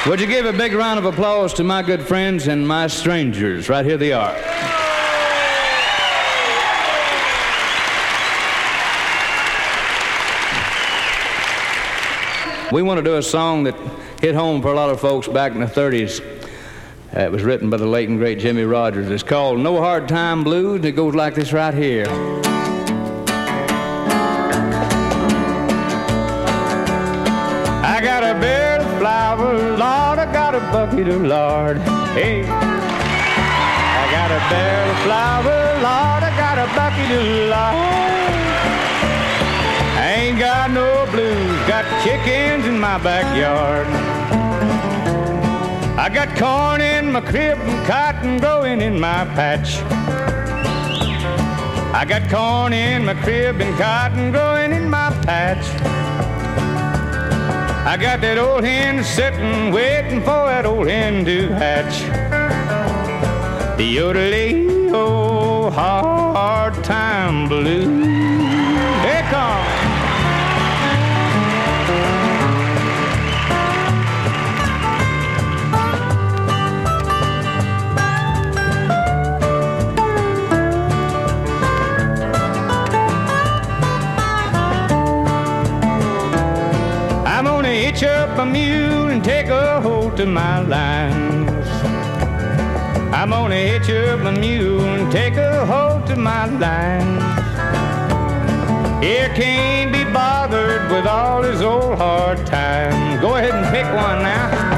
Would 0.09 0.21
you 0.21 0.27
give 0.27 0.45
a 0.45 0.53
big 0.53 0.73
round 0.73 0.97
of 0.97 1.05
applause 1.05 1.53
to 1.55 1.63
my 1.63 1.81
good 1.81 2.01
friends 2.01 2.47
and 2.47 2.67
my 2.67 2.87
strangers? 2.87 3.67
Right 3.67 3.85
here 3.85 3.97
they 3.97 4.13
are. 4.13 4.33
We 12.71 12.81
want 12.81 12.97
to 12.97 13.03
do 13.03 13.17
a 13.17 13.23
song 13.23 13.63
that 13.65 13.75
hit 14.21 14.35
home 14.35 14.61
for 14.61 14.69
a 14.69 14.75
lot 14.75 14.89
of 14.89 14.99
folks 14.99 15.27
back 15.27 15.53
in 15.53 15.59
the 15.59 15.65
30s. 15.65 16.21
Uh, 17.15 17.21
it 17.21 17.31
was 17.31 17.43
written 17.43 17.69
by 17.69 17.77
the 17.77 17.85
late 17.85 18.09
and 18.09 18.17
great 18.17 18.39
Jimmy 18.39 18.63
Rogers. 18.63 19.09
It's 19.09 19.23
called 19.23 19.59
No 19.59 19.77
Hard 19.77 20.09
Time 20.09 20.43
Blues, 20.43 20.77
and 20.77 20.85
it 20.85 20.91
goes 20.93 21.15
like 21.15 21.35
this 21.35 21.53
right 21.53 21.73
here. 21.73 22.05
I 27.87 28.01
got 28.01 28.23
a 28.23 28.33
bed 28.39 28.81
of 28.81 28.97
flowers, 28.99 29.79
Lord, 29.79 30.19
I 30.19 30.29
got 30.33 30.55
a 30.55 30.59
bucket 30.59 31.07
of 31.07 31.21
lard. 31.21 31.77
Hey, 32.17 32.43
I 32.43 34.07
got 34.11 34.31
a 34.31 34.39
bed 34.49 34.89
of 34.89 34.97
flowers, 35.03 35.81
Lord, 35.81 36.23
I 36.23 36.31
got 36.35 36.57
a 36.57 36.67
bucket 36.75 37.11
of 37.17 37.25
lard. 37.49 37.75
I 39.97 40.13
ain't 40.17 40.39
got 40.39 40.71
no 40.71 41.05
blues, 41.11 41.54
got 41.81 42.03
chickens 42.05 42.65
in 42.65 42.79
my 42.79 42.97
backyard. 42.99 43.85
I 45.99 46.07
got 46.07 46.29
corn 46.37 46.79
in 46.79 47.11
my 47.11 47.19
crib 47.19 47.57
and 47.57 47.85
cotton 47.85 48.37
growing 48.37 48.79
in 48.79 48.97
my 48.97 49.25
patch. 49.35 49.81
I 51.93 52.05
got 52.07 52.29
corn 52.29 52.71
in 52.71 53.03
my 53.03 53.13
crib 53.13 53.59
and 53.59 53.77
cotton 53.77 54.31
growing 54.31 54.71
in 54.71 54.89
my 54.89 55.09
patch. 55.25 55.65
I 57.85 57.97
got 57.97 58.21
that 58.21 58.37
old 58.37 58.63
hen 58.63 59.03
sitting 59.03 59.73
waiting 59.73 60.21
for 60.21 60.45
that 60.47 60.65
old 60.65 60.87
hen 60.87 61.25
to 61.25 61.49
hatch. 61.49 61.95
The 63.77 63.83
yodeling, 63.83 64.91
oh, 64.95 65.69
hard 65.71 66.81
time 66.85 67.49
blues. 67.49 68.04
Up 88.35 88.41
a 88.41 88.45
mule 88.45 89.07
and 89.07 89.23
take 89.23 89.47
a 89.47 89.79
hold 89.79 90.17
to 90.17 90.25
my 90.25 90.59
lines. 90.59 91.67
I'm 93.13 93.29
gonna 93.29 93.55
hitch 93.55 93.89
up 93.89 94.25
a 94.25 94.31
mule 94.33 94.81
and 94.81 95.09
take 95.09 95.35
a 95.37 95.65
hold 95.65 96.05
to 96.07 96.17
my 96.17 96.45
lines. 96.45 97.23
Here 99.01 99.29
can't 99.35 99.93
be 99.93 100.03
bothered 100.11 100.91
with 100.91 101.05
all 101.05 101.43
his 101.43 101.61
old 101.61 101.97
hard 101.97 102.45
times. 102.45 103.21
Go 103.21 103.37
ahead 103.37 103.55
and 103.55 103.67
pick 103.73 103.85
one 103.85 104.21
now. 104.21 104.74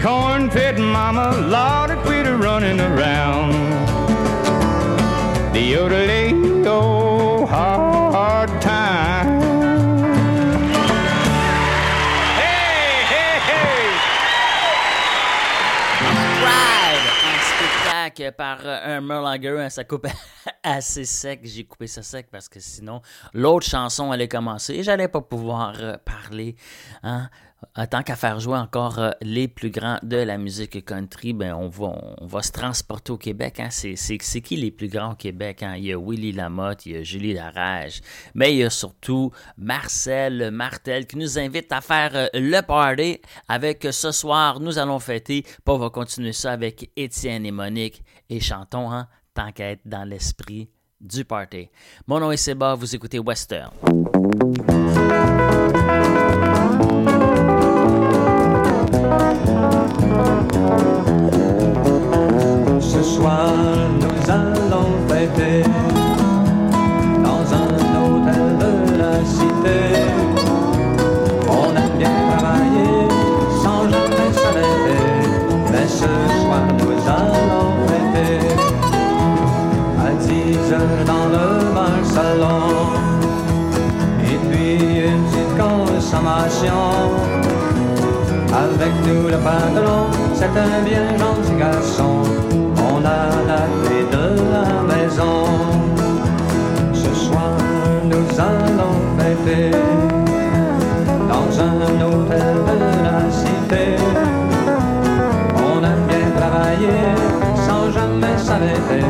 Corn-fed 0.00 0.78
mama, 0.78 1.30
Lord, 1.48 1.90
and 1.90 2.00
quit 2.02 2.26
a 2.26 2.36
running 2.36 2.80
around. 2.80 3.52
The 5.52 5.60
yodeling, 5.60 6.66
oh, 6.66 7.44
hard 7.46 8.48
time. 8.62 9.40
Hey, 12.38 13.04
hey, 13.12 13.40
hey! 13.50 13.84
Ride! 16.46 17.06
Un 17.26 17.38
spectacle 17.42 18.32
par 18.32 18.58
euh, 18.64 18.96
un 18.96 19.00
Merlager, 19.02 19.68
ça 19.68 19.84
coupe 19.84 20.06
assez 20.62 21.04
sec. 21.04 21.40
J'ai 21.44 21.64
coupé 21.64 21.86
ça 21.86 22.02
sec 22.02 22.28
parce 22.30 22.48
que 22.48 22.60
sinon, 22.60 23.02
l'autre 23.34 23.66
chanson 23.66 24.12
allait 24.12 24.28
commencer 24.28 24.74
et 24.74 24.82
j'allais 24.82 25.08
pas 25.08 25.20
pouvoir 25.20 25.74
euh, 25.80 25.96
parler. 26.02 26.56
Hein? 27.02 27.28
Tant 27.90 28.02
qu'à 28.02 28.16
faire 28.16 28.40
jouer 28.40 28.56
encore 28.56 28.98
euh, 28.98 29.10
les 29.20 29.46
plus 29.46 29.70
grands 29.70 29.98
de 30.02 30.16
la 30.16 30.38
musique 30.38 30.84
country, 30.84 31.32
ben 31.32 31.54
on 31.54 31.68
va, 31.68 31.92
on 32.18 32.26
va 32.26 32.42
se 32.42 32.52
transporter 32.52 33.12
au 33.12 33.18
Québec. 33.18 33.60
Hein? 33.60 33.68
C'est, 33.70 34.40
qui 34.40 34.56
les 34.56 34.70
plus 34.70 34.88
grands 34.88 35.12
au 35.12 35.14
Québec? 35.14 35.62
Hein? 35.62 35.74
Il 35.76 35.84
y 35.84 35.92
a 35.92 35.98
Willy 35.98 36.32
Lamotte, 36.32 36.86
il 36.86 36.92
y 36.92 36.96
a 36.96 37.02
Julie 37.02 37.34
Larage, 37.34 38.00
mais 38.34 38.54
il 38.54 38.58
y 38.58 38.64
a 38.64 38.70
surtout 38.70 39.30
Marcel 39.58 40.50
Martel 40.50 41.06
qui 41.06 41.16
nous 41.16 41.38
invite 41.38 41.70
à 41.72 41.80
faire 41.80 42.10
euh, 42.14 42.26
le 42.34 42.60
party 42.62 43.20
avec 43.48 43.84
euh, 43.84 43.92
ce 43.92 44.10
soir. 44.10 44.58
Nous 44.58 44.78
allons 44.78 44.98
fêter, 44.98 45.44
on 45.66 45.78
va 45.78 45.90
continuer 45.90 46.32
ça 46.32 46.52
avec 46.52 46.90
Étienne 46.96 47.46
et 47.46 47.52
Monique 47.52 48.02
et 48.28 48.40
chantons, 48.40 48.90
hein, 48.90 49.06
tant 49.34 49.52
qu'à 49.52 49.70
être 49.70 49.82
dans 49.84 50.04
l'esprit 50.04 50.70
du 51.00 51.24
party. 51.24 51.68
Mon 52.06 52.20
nom 52.20 52.32
est 52.32 52.36
Seba, 52.36 52.74
vous 52.74 52.94
écoutez 52.94 53.18
Western. 53.18 53.70
Soir, 63.20 63.52
nous 64.00 64.30
allons 64.30 64.92
fêter 65.08 65.62
dans 67.26 67.44
un 67.62 67.72
hôtel 68.00 68.46
de 68.62 68.72
la 69.02 69.16
cité. 69.24 69.78
On 71.48 71.70
aime 71.82 71.96
bien 71.98 72.14
travailler 72.30 73.08
sans 73.62 73.82
jamais 73.92 74.30
s'arrêter. 74.40 75.04
Mais 75.72 75.88
ce 76.00 76.12
soir, 76.40 76.64
nous 76.80 77.00
allons 77.18 77.72
fêter 77.88 78.38
à 80.06 80.10
10 80.14 80.72
heures 80.72 81.04
dans 81.12 81.26
le 81.36 81.46
bar 81.74 81.98
salon. 82.16 82.62
Et 84.30 84.38
puis 84.48 84.76
une 85.08 85.24
petite 85.24 85.54
consommation. 85.64 86.82
Avec 88.52 88.92
nous 89.06 89.28
le 89.28 89.38
patron, 89.38 90.06
c'est 90.34 90.54
un 90.66 90.82
bien 90.84 91.06
gentil 91.18 91.56
garçon. 91.58 92.69
On 93.00 93.06
a 93.06 93.30
la 93.46 93.62
clé 93.82 94.00
de 94.12 94.26
la 94.52 94.68
maison. 94.92 95.46
Ce 96.92 97.14
soir, 97.14 97.56
nous 98.04 98.28
allons 98.38 98.98
fêter 99.16 99.70
dans 101.32 101.50
un 101.68 101.76
hôtel 102.06 102.54
de 102.68 102.76
la 103.06 103.20
cité. 103.30 103.84
On 105.56 105.82
aime 105.82 106.04
bien 106.08 106.28
travailler 106.36 107.00
sans 107.66 107.90
jamais 107.90 108.36
s'arrêter. 108.36 109.04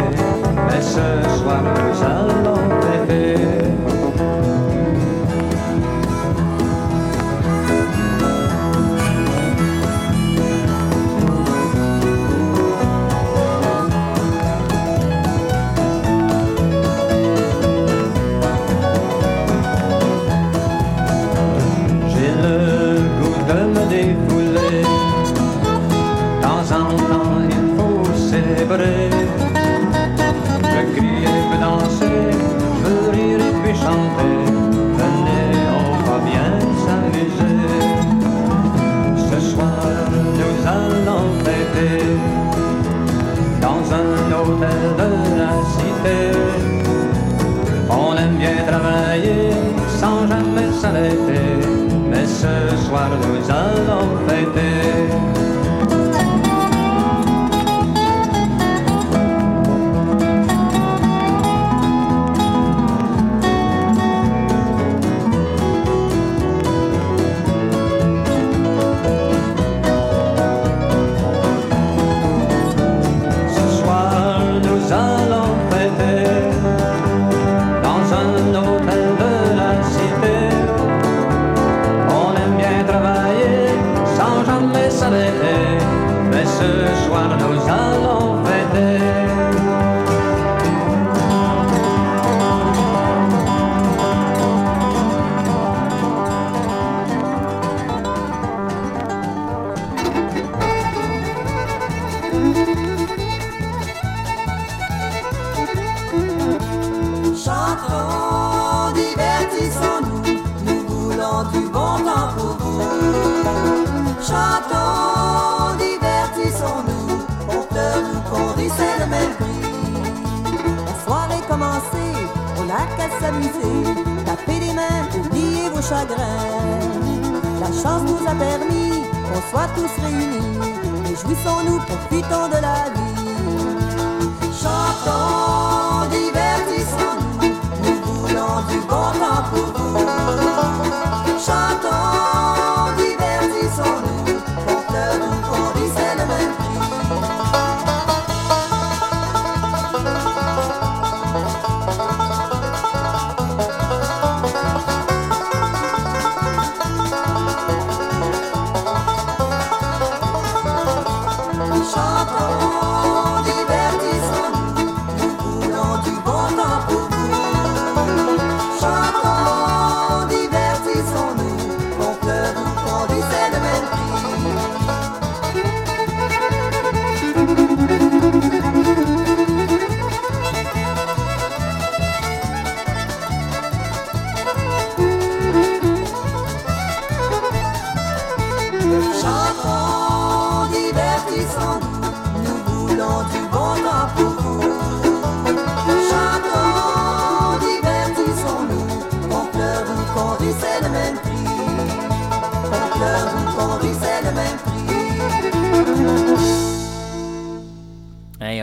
Mais 0.68 0.80
ce 0.80 1.06
soir, 1.38 1.62
nous 1.62 2.02
allons 2.04 2.39
Je 28.70 28.76
crier, 30.94 31.26
je 31.26 31.42
peux 31.50 31.60
danser, 31.60 32.18
je 32.30 32.82
peux 32.84 33.10
rire 33.10 33.40
et 33.40 33.54
puis 33.62 33.74
chanter. 33.74 34.34
Venez, 34.96 35.46
on 35.76 35.90
va 36.06 36.18
bien 36.30 36.52
s'amuser. 36.84 37.58
Ce 39.28 39.38
soir, 39.50 39.82
nous 40.38 40.56
allons 40.68 41.26
fêter 41.44 41.98
dans 43.60 43.82
un 43.92 44.10
hôtel 44.38 44.82
de 44.98 45.10
la 45.40 45.52
cité. 45.74 46.18
On 47.90 48.16
aime 48.16 48.36
bien 48.36 48.58
travailler 48.68 49.50
sans 49.98 50.28
jamais 50.28 50.70
s'arrêter, 50.80 51.48
mais 52.08 52.24
ce 52.24 52.54
soir 52.86 53.08
nous 53.20 53.42
allons 53.50 54.10
fêter. 54.28 55.39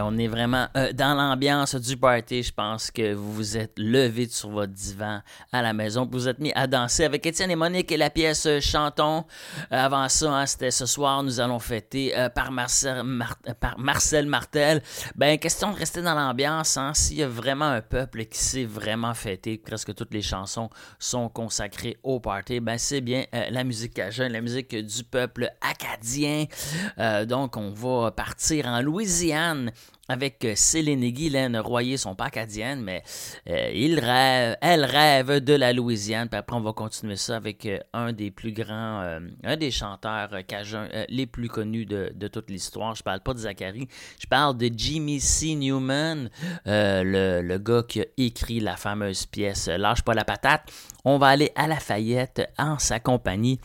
On 0.02 0.18
est 0.18 0.28
vraiment 0.28 0.68
euh, 0.76 0.92
dans 0.92 1.14
l'ambiance 1.14 1.74
du 1.76 1.96
party. 1.96 2.44
Je 2.44 2.52
pense 2.52 2.92
que 2.92 3.14
vous 3.14 3.34
vous 3.34 3.58
êtes 3.58 3.80
levé 3.80 4.28
sur 4.28 4.50
votre 4.50 4.74
divan 4.74 5.22
à 5.54 5.62
la 5.62 5.72
maison. 5.72 6.04
Vous 6.04 6.20
vous 6.20 6.28
êtes 6.28 6.40
mis 6.40 6.52
à 6.56 6.68
danser 6.68 7.06
avec 7.06 7.26
Étienne 7.26 7.52
et 7.52 7.56
Monique 7.56 7.90
et 7.94 7.98
la 7.98 8.10
pièce 8.10 8.48
Chantons. 8.60 9.24
Euh, 9.72 9.86
avant 9.86 10.10
ça, 10.10 10.30
hein, 10.30 10.46
c'était 10.46 10.72
ce 10.72 10.86
soir, 10.86 11.24
nous 11.24 11.40
allons 11.40 11.60
fêter 11.60 12.18
euh, 12.18 12.28
par, 12.28 12.52
Marcel, 12.52 14.26
Martel. 14.26 14.82
Ben, 15.16 15.38
question 15.38 15.72
de 15.72 15.78
rester 15.78 16.02
dans 16.02 16.16
l'ambiance. 16.16 16.76
Hein, 16.76 16.94
S'il 16.94 17.18
y 17.18 17.24
a 17.24 17.30
vraiment 17.30 17.66
un 17.66 17.82
peuple 17.82 18.26
qui 18.26 18.40
sait 18.40 18.66
vraiment 18.66 19.14
fêter, 19.14 19.58
presque 19.58 19.96
toutes 19.96 20.14
les 20.14 20.22
chansons 20.22 20.70
sont 21.00 21.30
consacrées 21.30 21.98
au 22.04 22.20
party, 22.20 22.60
ben, 22.60 22.78
c'est 22.78 23.02
bien 23.02 23.24
la 23.32 23.64
musique 23.64 23.94
cajun, 23.94 24.28
la 24.28 24.42
musique 24.42 24.76
du 24.76 25.04
peuple 25.06 25.50
acadien. 25.62 26.46
Donc, 27.26 27.56
on 27.56 27.72
va 27.72 28.12
partir 28.12 28.68
en 28.68 28.82
Louisiane 28.82 29.72
avec 30.10 30.44
euh, 30.46 30.54
Céline 30.56 31.04
et 31.04 31.12
Guylaine 31.12 31.58
Royer, 31.58 31.98
sont 31.98 32.16
pas 32.16 32.26
acadiennes, 32.26 32.82
mais 32.82 33.04
euh, 33.50 33.72
ils 33.74 34.00
rêvent, 34.00 34.58
elles 34.62 34.86
rêvent 34.86 35.40
de 35.40 35.54
la 35.54 35.74
Louisiane. 35.74 36.30
Puis 36.30 36.38
après, 36.38 36.56
on 36.56 36.62
va 36.62 36.74
continuer 36.74 37.16
ça 37.16 37.36
avec 37.36 37.66
euh, 37.66 37.80
un 37.94 38.14
des 38.14 38.32
plus 38.32 38.52
grands, 38.52 39.02
euh, 39.02 39.20
un 39.44 39.58
des 39.58 39.72
chanteurs 39.72 40.30
cajuns 40.48 40.88
les 41.10 41.26
plus 41.26 41.50
connus 41.50 41.86
de, 41.86 42.28
toute 42.28 42.50
l'histoire. 42.50 42.96
Je 42.96 43.04
parle 43.04 43.22
pas 43.22 43.34
de 43.34 43.40
Zachary, 43.40 43.88
je 44.20 44.28
parle 44.28 44.58
de 44.58 44.70
Jimmy 44.74 45.20
C. 45.20 45.56
Newman, 45.56 46.30
le, 46.66 47.42
le 47.42 47.58
gars 47.58 47.84
qui 47.88 48.02
a 48.02 48.06
écrit 48.18 48.60
la 48.60 48.76
fameuse 48.76 49.26
pièce 49.26 49.68
Lâche 49.68 50.02
pas 50.04 50.14
la 50.14 50.26
patate. 50.26 50.72
On 51.06 51.18
va 51.18 51.28
aller 51.28 51.52
à 51.56 51.68
Lafayette 51.68 52.50
en 52.58 52.80
sa 52.80 53.00
compagnie 53.00 53.60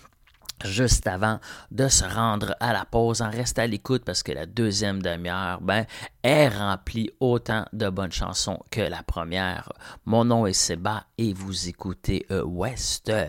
juste 0.66 1.07
avant 1.07 1.38
de 1.70 1.88
se 1.88 2.05
rendre 2.05 2.55
à 2.61 2.72
la 2.72 2.85
pause. 2.85 3.22
En 3.22 3.31
reste 3.31 3.59
à 3.59 3.66
l'écoute 3.66 4.05
parce 4.05 4.22
que 4.22 4.33
la 4.33 4.46
deuxième 4.46 5.03
demi-heure, 5.03 5.61
ben, 5.61 5.87
est 6.22 6.48
remplie 6.48 7.11
autant 7.20 7.64
de 7.72 7.88
bonnes 7.88 8.12
chansons 8.12 8.61
que 8.70 8.81
la 8.81 9.03
première. 9.03 9.72
Mon 10.05 10.25
nom 10.25 10.46
est 10.46 10.53
Seba 10.53 11.05
et 11.18 11.33
vous 11.33 11.68
écoutez 11.68 12.27
euh, 12.31 12.42
Western. 12.42 13.29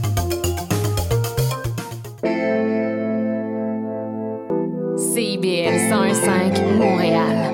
CIBL 5.41 5.89
101.5 5.89 6.77
Montréal. 6.77 7.51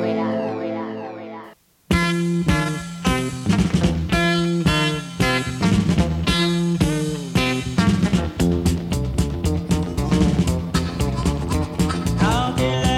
Quand 12.20 12.98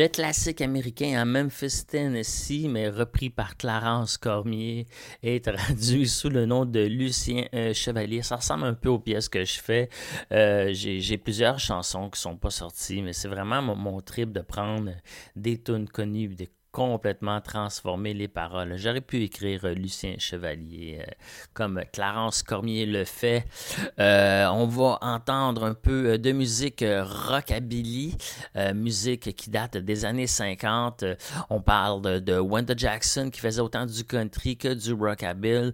Le 0.00 0.08
classique 0.08 0.62
américain 0.62 1.20
à 1.20 1.26
Memphis, 1.26 1.84
Tennessee, 1.86 2.68
mais 2.70 2.88
repris 2.88 3.28
par 3.28 3.58
Clarence 3.58 4.16
Cormier 4.16 4.86
et 5.22 5.42
traduit 5.42 6.08
sous 6.08 6.30
le 6.30 6.46
nom 6.46 6.64
de 6.64 6.80
Lucien 6.80 7.44
euh, 7.52 7.74
Chevalier. 7.74 8.22
Ça 8.22 8.36
ressemble 8.36 8.64
un 8.64 8.72
peu 8.72 8.88
aux 8.88 8.98
pièces 8.98 9.28
que 9.28 9.44
je 9.44 9.60
fais. 9.60 9.90
Euh, 10.32 10.70
J'ai 10.72 11.18
plusieurs 11.18 11.58
chansons 11.58 12.08
qui 12.08 12.18
sont 12.18 12.38
pas 12.38 12.48
sorties, 12.48 13.02
mais 13.02 13.12
c'est 13.12 13.28
vraiment 13.28 13.60
mon, 13.60 14.00
trip 14.00 14.32
de 14.32 14.40
prendre 14.40 14.90
des 15.36 15.60
tunes 15.60 15.86
connues, 15.86 16.28
de 16.28 16.46
complètement 16.72 17.40
transformer 17.40 18.14
les 18.14 18.28
paroles. 18.28 18.76
J'aurais 18.76 19.00
pu 19.00 19.22
écrire 19.22 19.64
euh, 19.64 19.74
Lucien 19.74 20.14
Chevalier 20.18 21.00
euh, 21.00 21.10
comme 21.52 21.82
Clarence 21.92 22.42
Cormier 22.42 22.86
le 22.86 23.04
fait. 23.04 23.44
Euh, 23.98 24.46
on 24.46 24.66
va 24.66 24.98
entendre 25.00 25.64
un 25.64 25.74
peu 25.74 26.18
de 26.18 26.32
musique 26.32 26.84
rockabilly, 26.86 28.16
musique 28.74 29.34
qui 29.34 29.50
date 29.50 29.76
des 29.76 30.04
années 30.04 30.26
50. 30.26 31.02
Euh, 31.02 31.16
On 31.48 31.60
parle 31.60 32.02
de, 32.02 32.18
de 32.20 32.78
Jackson 32.78 33.30
qui 33.30 33.40
faisait 33.40 33.60
autant 33.60 33.86
du 33.86 34.04
country 34.04 34.56
que 34.56 34.72
du 34.72 34.92
rockabilly. 34.92 35.72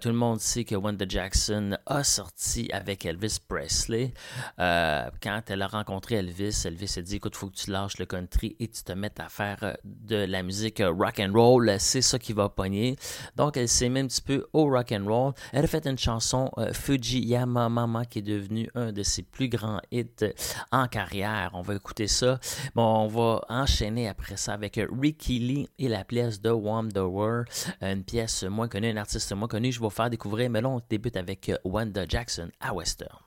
Tout 0.00 0.08
le 0.08 0.14
monde 0.14 0.40
sait 0.40 0.64
que 0.64 0.74
Wanda 0.74 1.04
Jackson 1.08 1.76
a 1.86 2.04
sorti 2.04 2.70
avec 2.72 3.04
Elvis 3.04 3.38
Presley. 3.46 4.12
Quand 4.58 5.42
elle 5.48 5.62
a 5.62 5.66
rencontré 5.66 6.16
Elvis, 6.16 6.62
Elvis 6.64 6.94
a 6.96 7.02
dit 7.02 7.16
écoute, 7.16 7.36
faut 7.36 7.48
que 7.48 7.56
tu 7.56 7.70
lâches 7.70 7.98
le 7.98 8.06
country 8.06 8.56
et 8.60 8.68
tu 8.68 8.82
te 8.82 8.92
mettes 8.92 9.20
à 9.20 9.28
faire 9.28 9.76
de 9.84 10.21
la 10.26 10.42
musique 10.42 10.80
euh, 10.80 10.90
rock 10.90 11.20
and 11.20 11.32
roll. 11.32 11.70
C'est 11.78 12.02
ça 12.02 12.18
qui 12.18 12.32
va 12.32 12.48
pogner. 12.48 12.96
Donc 13.36 13.56
elle 13.56 13.68
s'est 13.68 13.88
mis 13.88 14.00
un 14.00 14.06
petit 14.06 14.22
peu 14.22 14.46
au 14.52 14.64
rock 14.66 14.92
and 14.92 15.04
roll. 15.06 15.32
Elle 15.52 15.64
a 15.64 15.68
fait 15.68 15.86
une 15.86 15.98
chanson 15.98 16.50
euh, 16.58 16.72
Fujiyama 16.72 17.68
Mama 17.68 18.04
qui 18.04 18.20
est 18.20 18.22
devenue 18.22 18.68
un 18.74 18.92
de 18.92 19.02
ses 19.02 19.22
plus 19.22 19.48
grands 19.48 19.80
hits 19.90 20.06
euh, 20.22 20.32
en 20.70 20.86
carrière. 20.86 21.50
On 21.54 21.62
va 21.62 21.74
écouter 21.74 22.06
ça. 22.06 22.38
Bon, 22.74 22.82
on 22.82 23.08
va 23.08 23.40
enchaîner 23.48 24.08
après 24.08 24.36
ça 24.36 24.52
avec 24.52 24.78
euh, 24.78 24.86
Ricky 25.00 25.38
Lee 25.38 25.68
et 25.78 25.88
la 25.88 26.04
pièce 26.04 26.40
de 26.40 26.50
Wanderer, 26.50 27.44
une 27.80 28.04
pièce 28.04 28.44
moins 28.44 28.68
connue, 28.68 28.90
un 28.90 28.96
artiste 28.96 29.32
moins 29.34 29.48
connu. 29.48 29.72
Je 29.72 29.80
vais 29.80 29.84
vous 29.84 29.90
faire 29.90 30.10
découvrir, 30.10 30.50
mais 30.50 30.60
là 30.60 30.68
on 30.68 30.80
débute 30.88 31.16
avec 31.16 31.48
euh, 31.48 31.56
Wanda 31.64 32.04
Jackson 32.08 32.50
à 32.60 32.74
Western. 32.74 33.18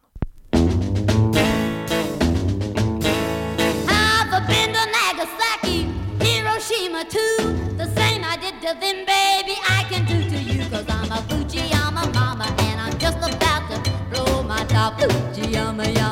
Hiroshima 6.95 7.05
too. 7.09 7.77
The 7.77 7.85
same 7.95 8.23
I 8.23 8.37
did 8.37 8.61
to 8.61 8.79
them, 8.79 9.05
baby, 9.05 9.57
I 9.67 9.85
can 9.89 10.05
do 10.05 10.29
to 10.29 10.37
you. 10.41 10.63
Cause 10.69 10.85
I'm 10.89 11.11
a 11.11 11.21
Fujiyama 11.27 12.13
mama 12.13 12.45
and 12.59 12.79
I'm 12.79 12.97
just 12.97 13.17
about 13.17 13.69
to 13.71 13.91
blow 14.09 14.43
my 14.43 14.63
top. 14.65 14.99
Fujiyama, 14.99 15.51
yama, 15.51 15.83
Fujiyama. 15.83 16.04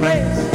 Place. 0.00 0.49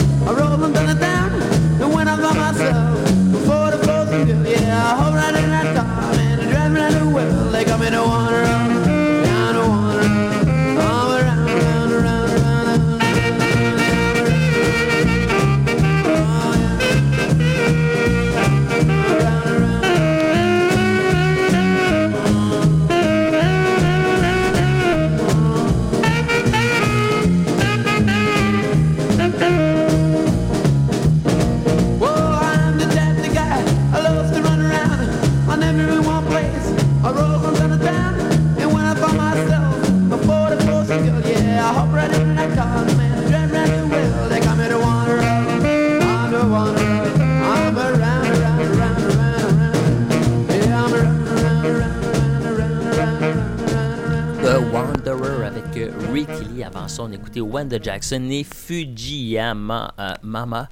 On 56.99 57.11
écoutait 57.11 57.41
Wanda 57.41 57.77
Jackson 57.81 58.29
et 58.29 58.43
Fujiyama 58.43 59.93
euh, 59.99 60.13
Mama. 60.23 60.69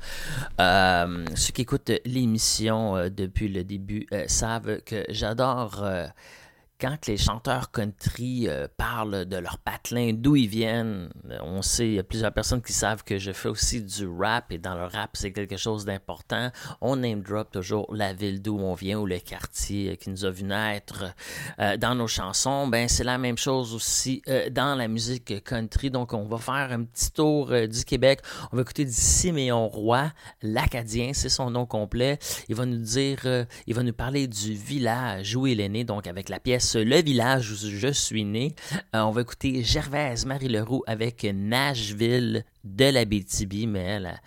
Euh, 0.59 1.25
ceux 1.35 1.51
qui 1.51 1.61
écoutent 1.61 1.91
l'émission 2.05 2.95
euh, 2.95 3.09
depuis 3.09 3.47
le 3.49 3.63
début 3.63 4.07
savent 4.27 4.79
que 4.85 5.05
j'adore 5.09 5.83
quand 6.83 7.07
les 7.07 7.15
chanteurs 7.15 7.71
country 7.71 8.49
euh, 8.49 8.67
parlent 8.75 9.23
de 9.23 9.37
leur 9.37 9.57
patelin, 9.57 10.11
d'où 10.11 10.35
ils 10.35 10.49
viennent, 10.49 11.09
euh, 11.29 11.37
on 11.41 11.61
sait, 11.61 11.87
il 11.87 11.93
y 11.93 11.99
a 11.99 12.03
plusieurs 12.03 12.33
personnes 12.33 12.61
qui 12.61 12.73
savent 12.73 13.05
que 13.05 13.17
je 13.17 13.31
fais 13.31 13.47
aussi 13.47 13.81
du 13.81 14.05
rap 14.05 14.51
et 14.51 14.57
dans 14.57 14.75
le 14.75 14.83
rap, 14.83 15.11
c'est 15.13 15.31
quelque 15.31 15.55
chose 15.55 15.85
d'important. 15.85 16.51
On 16.81 16.97
name 16.97 17.21
drop 17.21 17.51
toujours 17.51 17.87
la 17.95 18.11
ville 18.11 18.41
d'où 18.41 18.59
on 18.59 18.73
vient 18.73 18.99
ou 18.99 19.05
le 19.05 19.19
quartier 19.19 19.91
euh, 19.91 19.95
qui 19.95 20.09
nous 20.09 20.25
a 20.25 20.29
vu 20.29 20.43
naître 20.43 21.05
dans 21.57 21.95
nos 21.95 22.07
chansons. 22.07 22.67
Ben, 22.67 22.89
c'est 22.89 23.05
la 23.05 23.17
même 23.17 23.37
chose 23.37 23.73
aussi 23.73 24.21
dans 24.51 24.75
la 24.75 24.89
musique 24.89 25.41
country. 25.45 25.89
Donc, 25.89 26.13
on 26.13 26.25
va 26.25 26.37
faire 26.37 26.71
un 26.71 26.83
petit 26.83 27.11
tour 27.11 27.47
du 27.47 27.85
Québec. 27.85 28.19
On 28.51 28.57
va 28.57 28.63
écouter 28.63 28.83
du 28.83 28.91
Siméon 28.91 29.69
Roy, 29.69 30.11
l'Acadien, 30.41 31.11
c'est 31.13 31.29
son 31.29 31.49
nom 31.51 31.65
complet. 31.65 32.19
Il 32.49 32.55
va 32.55 32.65
nous 32.65 32.81
dire, 32.81 33.19
il 33.67 33.73
va 33.73 33.83
nous 33.83 33.93
parler 33.93 34.27
du 34.27 34.53
village 34.53 35.35
où 35.35 35.47
il 35.47 35.61
est 35.61 35.69
né, 35.69 35.85
donc 35.85 36.07
avec 36.07 36.27
la 36.27 36.39
pièce 36.39 36.72
Le 36.75 37.01
village 37.01 37.51
où 37.51 37.55
je 37.55 37.91
suis 37.91 38.25
né. 38.25 38.55
Euh, 38.95 39.01
on 39.01 39.11
va 39.11 39.21
écouter 39.21 39.63
Gervaise 39.63 40.25
Marie 40.25 40.47
Leroux 40.47 40.83
avec 40.87 41.23
Nashville 41.23 42.45
de 42.63 42.85
la 42.85 43.05
mais 43.05 43.79
elle, 43.79 44.19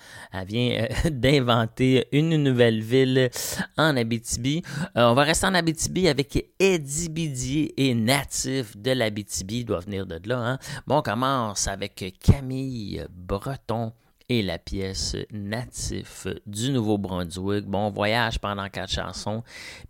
vient 0.46 0.86
euh, 1.06 1.10
d'inventer 1.10 2.06
une 2.12 2.42
nouvelle 2.42 2.82
ville 2.82 3.30
en 3.78 3.96
Abitibi. 3.96 4.62
Euh, 4.96 5.10
on 5.10 5.14
va 5.14 5.22
rester 5.22 5.46
en 5.46 5.54
Abitibi 5.54 6.08
avec 6.08 6.46
Eddie 6.58 7.08
Bidier 7.08 7.74
et 7.76 7.94
Natif 7.94 8.76
de 8.76 8.92
l'Abitibi, 8.92 9.64
doit 9.64 9.80
venir 9.80 10.06
de 10.06 10.20
là. 10.28 10.38
Hein? 10.38 10.58
Bon, 10.86 10.98
on 10.98 11.02
commence 11.02 11.66
avec 11.66 12.18
Camille 12.20 13.04
Breton 13.10 13.92
et 14.28 14.42
la 14.42 14.58
pièce 14.58 15.16
Natif 15.32 16.26
du 16.46 16.70
Nouveau-Brunswick. 16.70 17.66
Bon 17.66 17.90
voyage 17.90 18.38
pendant 18.38 18.68
quatre 18.68 18.90
chansons. 18.90 19.42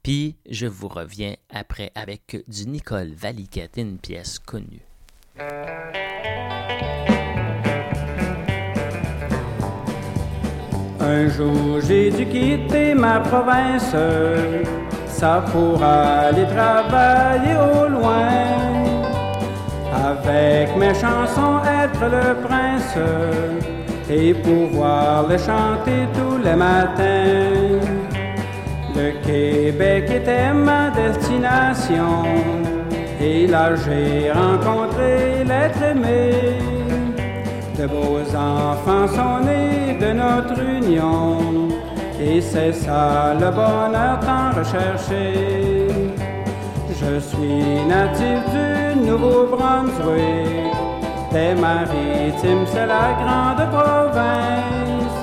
Puis 0.03 0.37
je 0.49 0.67
vous 0.67 0.89
reviens 0.89 1.35
après 1.51 1.91
avec 1.95 2.45
du 2.47 2.67
Nicole 2.67 3.13
Valiquette, 3.15 3.77
une 3.77 3.99
pièce 3.99 4.39
connue. 4.39 4.83
Un 10.99 11.29
jour 11.29 11.81
j'ai 11.87 12.11
dû 12.11 12.27
quitter 12.27 12.95
ma 12.95 13.21
province, 13.21 13.95
ça 15.07 15.45
pour 15.53 15.83
aller 15.83 16.47
travailler 16.47 17.55
au 17.55 17.89
loin. 17.89 18.77
Avec 19.95 20.77
mes 20.77 20.95
chansons 20.95 21.63
être 21.65 22.05
le 22.05 22.43
prince 22.47 23.86
et 24.11 24.35
pouvoir 24.35 25.27
les 25.29 25.39
chanter 25.39 26.07
tous 26.15 26.39
les 26.43 26.55
matins. 26.55 27.81
Le 28.95 29.13
Québec 29.27 30.11
était 30.11 30.53
ma 30.53 30.91
destination 30.91 32.25
et 33.21 33.47
là 33.47 33.75
j'ai 33.75 34.31
rencontré 34.31 35.45
l'être 35.45 35.83
aimé. 35.83 36.59
De 37.79 37.87
beaux 37.87 38.35
enfants 38.35 39.07
sont 39.09 39.45
nés 39.45 39.99
de 40.01 40.13
notre 40.13 40.59
union, 40.63 41.69
et 42.19 42.41
c'est 42.41 42.73
ça 42.73 43.35
le 43.35 43.51
bonheur 43.51 44.19
tant 44.21 44.59
recherché. 44.59 45.89
Je 46.89 47.21
suis 47.21 47.85
natif 47.87 48.41
du 48.55 49.07
Nouveau-Brunswick, 49.07 50.73
des 51.33 51.55
maritimes, 51.55 52.65
c'est 52.67 52.87
la 52.87 53.15
grande 53.21 53.71
province. 53.71 55.17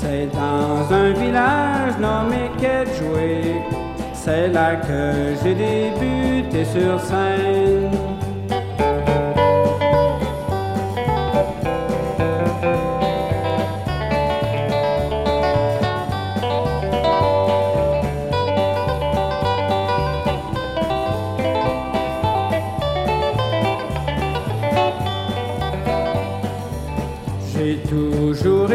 C'est 0.00 0.28
dans 0.32 0.94
un 0.94 1.10
village 1.12 1.98
nommé 1.98 2.50
Kedgewick, 2.60 3.64
c'est 4.12 4.48
là 4.48 4.76
que 4.76 5.34
j'ai 5.42 5.54
débuté 5.54 6.64
sur 6.64 7.00
scène. 7.00 7.90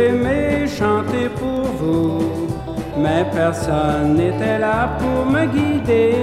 Aimé 0.10 0.68
chanter 0.68 1.30
pour 1.40 1.66
vous, 1.80 2.48
mais 2.98 3.26
personne 3.34 4.16
n'était 4.16 4.60
là 4.60 4.98
pour 5.00 5.26
me 5.26 5.46
guider. 5.46 6.16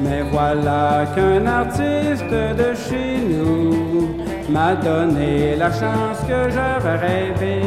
Mais 0.00 0.22
voilà 0.30 1.06
qu'un 1.14 1.46
artiste 1.46 2.30
de 2.30 2.74
chez 2.74 3.18
nous 3.30 4.16
m'a 4.48 4.74
donné 4.74 5.56
la 5.56 5.70
chance 5.70 6.20
que 6.28 6.50
j'avais 6.54 6.96
rêvé. 7.06 7.62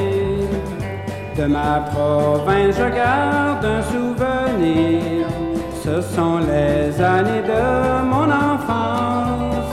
De 1.37 1.45
ma 1.45 1.85
province, 1.91 2.75
je 2.77 2.89
garde 2.95 3.65
un 3.65 3.81
souvenir. 3.93 5.25
Ce 5.83 6.01
sont 6.15 6.39
les 6.39 7.01
années 7.01 7.45
de 7.53 7.63
mon 8.11 8.29
enfance. 8.29 9.71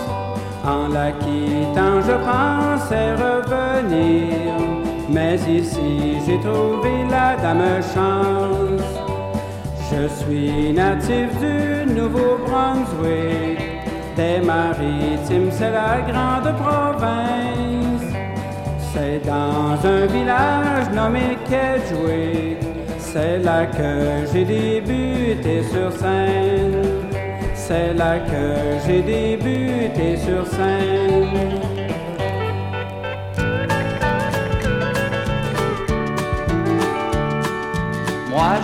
En 0.64 0.88
la 0.88 1.12
quittant, 1.12 2.00
je 2.08 2.16
pensais 2.30 3.12
revenir. 3.14 4.45
Mais 5.08 5.36
ici, 5.48 6.18
j'ai 6.26 6.38
trouvé 6.40 7.04
la 7.08 7.36
dame 7.36 7.80
chance. 7.94 8.82
Je 9.90 10.08
suis 10.08 10.72
natif 10.72 11.28
du 11.38 11.94
Nouveau-Brunswick. 11.94 13.58
Des 14.16 14.40
maritimes, 14.44 15.50
c'est 15.52 15.70
la 15.70 16.00
grande 16.00 16.56
province. 16.56 18.02
C'est 18.92 19.24
dans 19.24 19.78
un 19.86 20.06
village 20.06 20.90
nommé 20.92 21.38
Kedgewick. 21.48 22.58
C'est 22.98 23.38
là 23.38 23.66
que 23.66 24.26
j'ai 24.32 24.44
débuté 24.44 25.62
sur 25.62 25.92
scène. 25.92 26.82
C'est 27.54 27.94
là 27.94 28.18
que 28.18 28.86
j'ai 28.86 29.02
débuté 29.02 30.16
sur 30.16 30.46
scène. 30.46 31.75
Moi 38.36 38.60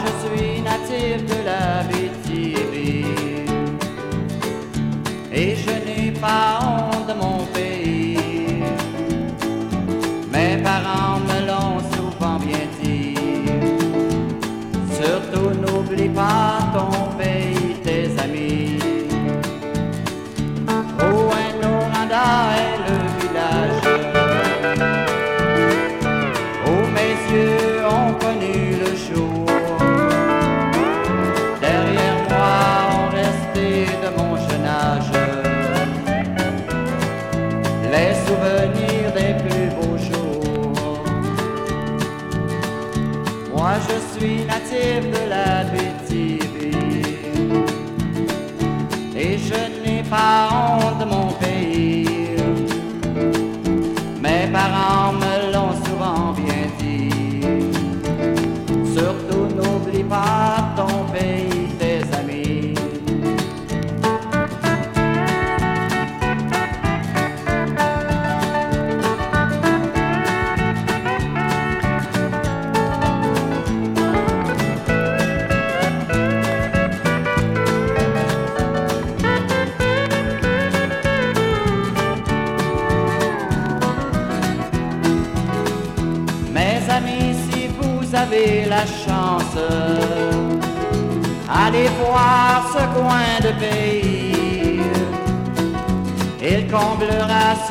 je 50.03 50.82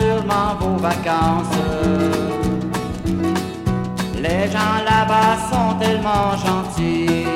sûrement 0.02 0.56
vos 0.60 0.78
vacances. 0.90 1.60
Les 4.26 4.44
gens 4.54 4.78
là-bas 4.92 5.34
sont 5.52 5.72
tellement 5.84 6.28
gentils. 6.46 7.28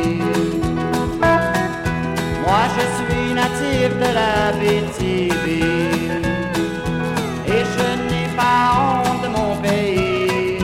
Moi, 2.44 2.62
je 2.76 2.86
suis 2.98 3.28
natif 3.42 3.90
de 4.04 4.10
la 4.20 4.36
BTV 4.60 5.46
et 7.54 7.64
je 7.76 7.88
n'ai 8.10 8.28
pas 8.42 8.62
honte 8.78 9.22
de 9.26 9.30
mon 9.38 9.52
pays. 9.66 10.60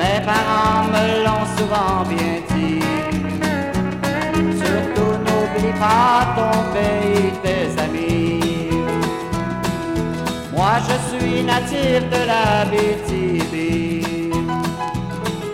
Mes 0.00 0.18
parents 0.30 0.84
me 0.94 1.04
l'ont 1.24 1.46
souvent 1.56 1.96
bien 2.12 2.36
dit. 2.50 2.82
Surtout 4.62 5.14
n'oublie 5.24 5.74
pas 5.84 6.18
ton 6.38 6.54
pays, 6.74 7.32
tes 7.42 7.82
amis. 7.86 8.33
Moi 10.54 10.74
je 10.88 10.96
suis 11.08 11.42
natif 11.42 12.08
de 12.14 12.26
la 12.32 12.64
BTV 12.70 13.54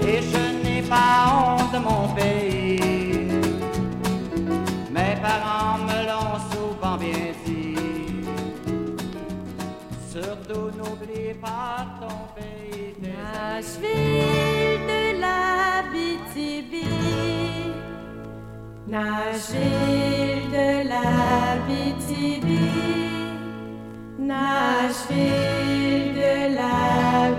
et 0.07 0.21
je 0.31 0.43
n'ai 0.63 0.83
pas 0.83 1.33
honte 1.33 1.73
de 1.73 1.79
mon 1.79 2.07
pays. 2.15 3.31
Mes 4.91 5.17
parents 5.23 5.79
me 5.89 5.99
l'ont 6.09 6.39
souvent 6.53 6.97
bien 6.99 7.33
dit. 7.47 7.77
Surtout 10.13 10.71
n'oublie 10.77 11.33
pas 11.41 11.87
ton 12.01 12.19
pays, 12.37 12.95
Nashville 13.01 14.81
de 14.93 15.21
la 15.25 15.83
BTB. 15.93 16.73
Nashville 18.87 20.51
de 20.53 20.89
la 20.89 21.57
BTB. 21.67 23.10
Nashville 24.31 26.15
de 26.15 26.55
la 26.55 27.31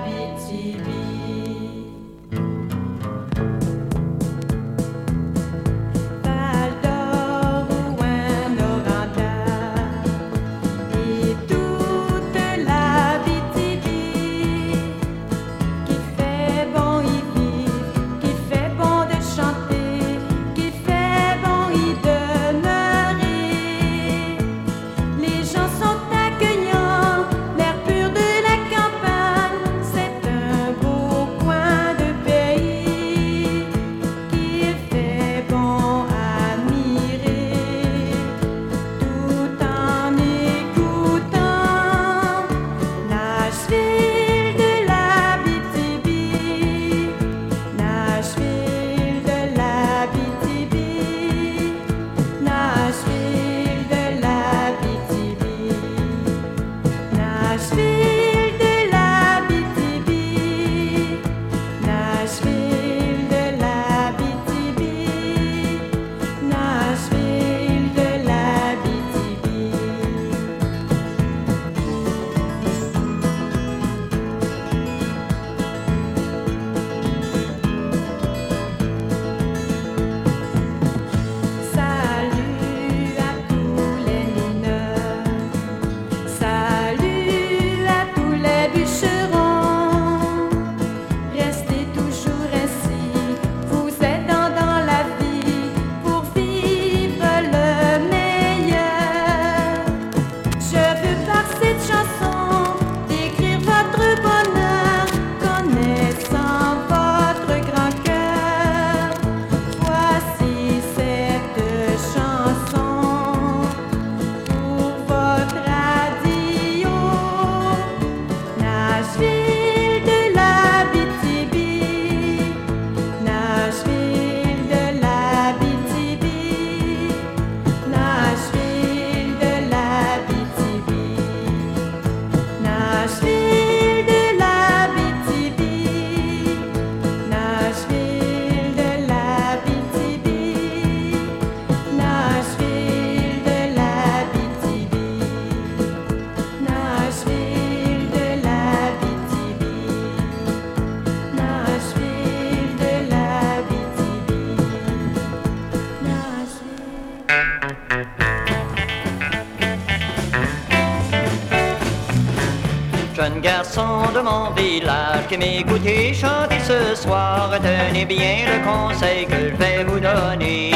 qui 165.32 165.38
m'écoutez 165.38 166.14
chanter 166.14 166.60
ce 166.60 166.94
soir, 166.94 167.52
retenez 167.52 168.04
bien 168.04 168.40
le 168.52 168.58
conseil 168.70 169.26
que 169.26 169.50
je 169.50 169.56
vais 169.56 169.84
vous 169.86 170.00
donner. 170.00 170.74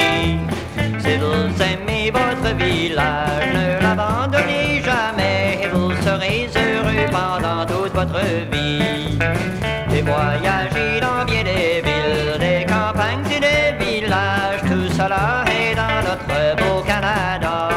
Si 0.99 1.17
vous 1.17 1.61
aimez 1.61 2.09
votre 2.09 2.55
village, 2.55 3.47
ne 3.53 3.83
l'abandonnez 3.83 4.81
jamais 4.81 5.59
et 5.61 5.67
vous 5.67 5.91
serez 6.03 6.49
heureux 6.55 7.05
pendant 7.11 7.65
toute 7.65 7.93
votre 7.93 8.21
vie. 8.49 9.19
J'ai 9.89 10.01
voyagé 10.01 11.01
dans 11.01 11.25
bien 11.25 11.43
des 11.43 11.81
villes, 11.83 12.39
des 12.39 12.65
campagnes 12.65 13.29
et 13.35 13.41
des 13.41 13.85
villages, 13.85 14.61
tout 14.61 14.89
cela 14.93 15.43
est 15.51 15.75
dans 15.75 15.99
notre 16.07 16.55
beau 16.63 16.81
Canada. 16.81 17.67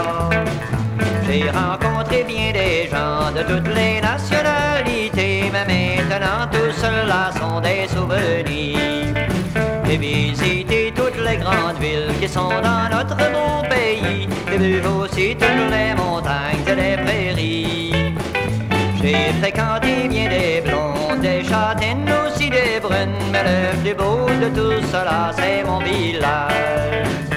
J'ai 1.27 1.51
rencontré 1.51 2.23
bien 2.23 2.53
des 2.53 2.89
gens 2.89 3.33
de 3.35 3.43
toutes 3.43 3.75
les 3.75 4.01
nationalités, 4.01 4.58
cela 6.79 7.31
sont 7.39 7.61
des 7.61 7.89
souvenirs. 7.89 9.15
J'ai 9.85 9.97
visité 9.97 10.93
toutes 10.95 11.21
les 11.27 11.37
grandes 11.37 11.79
villes 11.81 12.13
qui 12.21 12.29
sont 12.29 12.55
dans 12.69 12.89
notre 12.95 13.17
beau 13.17 13.63
pays, 13.69 14.29
j'ai 14.51 14.59
vu 14.59 14.87
aussi 14.87 15.37
toutes 15.41 15.71
les 15.75 15.95
montagnes 15.95 16.65
et 16.67 16.75
les 16.75 16.97
prairies. 17.05 18.15
J'ai 19.01 19.33
fréquenté 19.41 20.09
bien 20.09 20.29
des 20.29 20.63
blondes, 20.65 21.21
des 21.21 21.43
châtaignes 21.45 22.11
aussi 22.27 22.51
des 22.51 22.81
brunes, 22.81 23.19
mais 23.33 23.45
le 23.51 23.59
plus 23.83 23.95
beau 23.95 24.27
de 24.43 24.49
tout 24.57 24.87
cela 24.93 25.33
c'est 25.37 25.65
mon 25.65 25.79
village. 25.79 27.28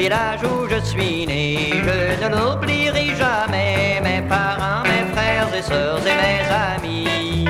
Village 0.00 0.42
où 0.44 0.66
je 0.72 0.80
suis 0.90 1.26
né, 1.26 1.72
je 1.86 2.24
ne 2.24 2.28
l'oublierai 2.34 3.08
jamais. 3.22 4.00
Mes 4.02 4.22
parents, 4.22 4.82
mes 4.90 5.04
frères 5.14 5.52
et 5.58 5.64
sœurs 5.70 6.04
et 6.12 6.18
mes 6.24 6.42
amis. 6.68 7.44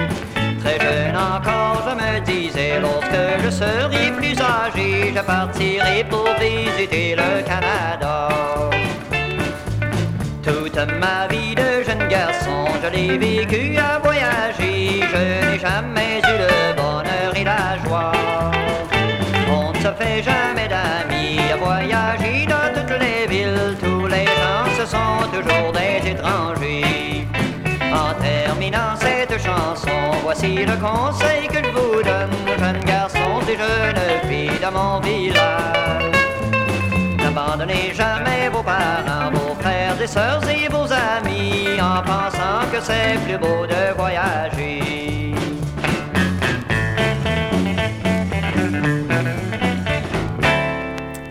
Très 0.62 0.78
jeune 0.86 1.16
encore, 1.16 1.80
je 1.86 1.94
me 2.02 2.12
disais, 2.32 2.80
lorsque 2.86 3.24
je 3.44 3.50
serai 3.60 4.04
plus 4.18 4.36
âgé, 4.58 5.12
je 5.16 5.22
partirai 5.34 5.98
pour 6.12 6.28
visiter 6.44 7.14
le 7.20 7.30
Canada. 7.50 8.28
Toute 10.42 10.80
ma 11.04 11.18
vie 11.32 11.54
de 11.54 11.70
jeune 11.86 12.06
garçon, 12.08 12.60
je 12.82 12.88
l'ai 12.94 13.16
vécu 13.26 13.78
à 13.78 13.92
voyager. 14.04 15.04
Je 15.12 15.22
n'ai 15.42 15.58
jamais 15.66 16.14
eu 16.30 16.36
le 16.44 16.54
bonheur 16.80 17.30
et 17.40 17.44
la 17.52 17.64
joie. 17.84 18.12
On 19.58 19.72
ne 19.72 19.78
se 19.84 19.92
fait 20.00 20.22
jamais 20.30 20.68
d'amis 20.74 21.38
à 21.52 21.56
voyager 21.56 22.09
des 25.72 26.10
étrangers. 26.10 27.26
En 27.92 28.14
terminant 28.20 28.94
cette 28.98 29.38
chanson, 29.40 30.00
voici 30.22 30.64
le 30.64 30.76
conseil 30.76 31.48
que 31.48 31.58
je 31.64 31.70
vous 31.70 32.02
donne, 32.02 32.30
jeunes 32.58 32.84
garçons 32.84 33.40
et 33.48 33.56
jeunes 33.56 34.28
filles 34.28 34.60
de 34.60 34.70
mon 34.72 35.00
village. 35.00 36.14
N'abandonnez 37.18 37.92
jamais 37.94 38.48
vos 38.52 38.62
parents, 38.62 39.30
vos 39.32 39.54
frères 39.60 40.00
et 40.00 40.06
sœurs 40.06 40.48
et 40.48 40.68
vos 40.68 40.88
amis 40.92 41.80
en 41.80 42.02
pensant 42.02 42.62
que 42.72 42.80
c'est 42.80 43.18
plus 43.24 43.38
beau 43.38 43.66
de 43.66 43.94
voyager. 43.96 45.19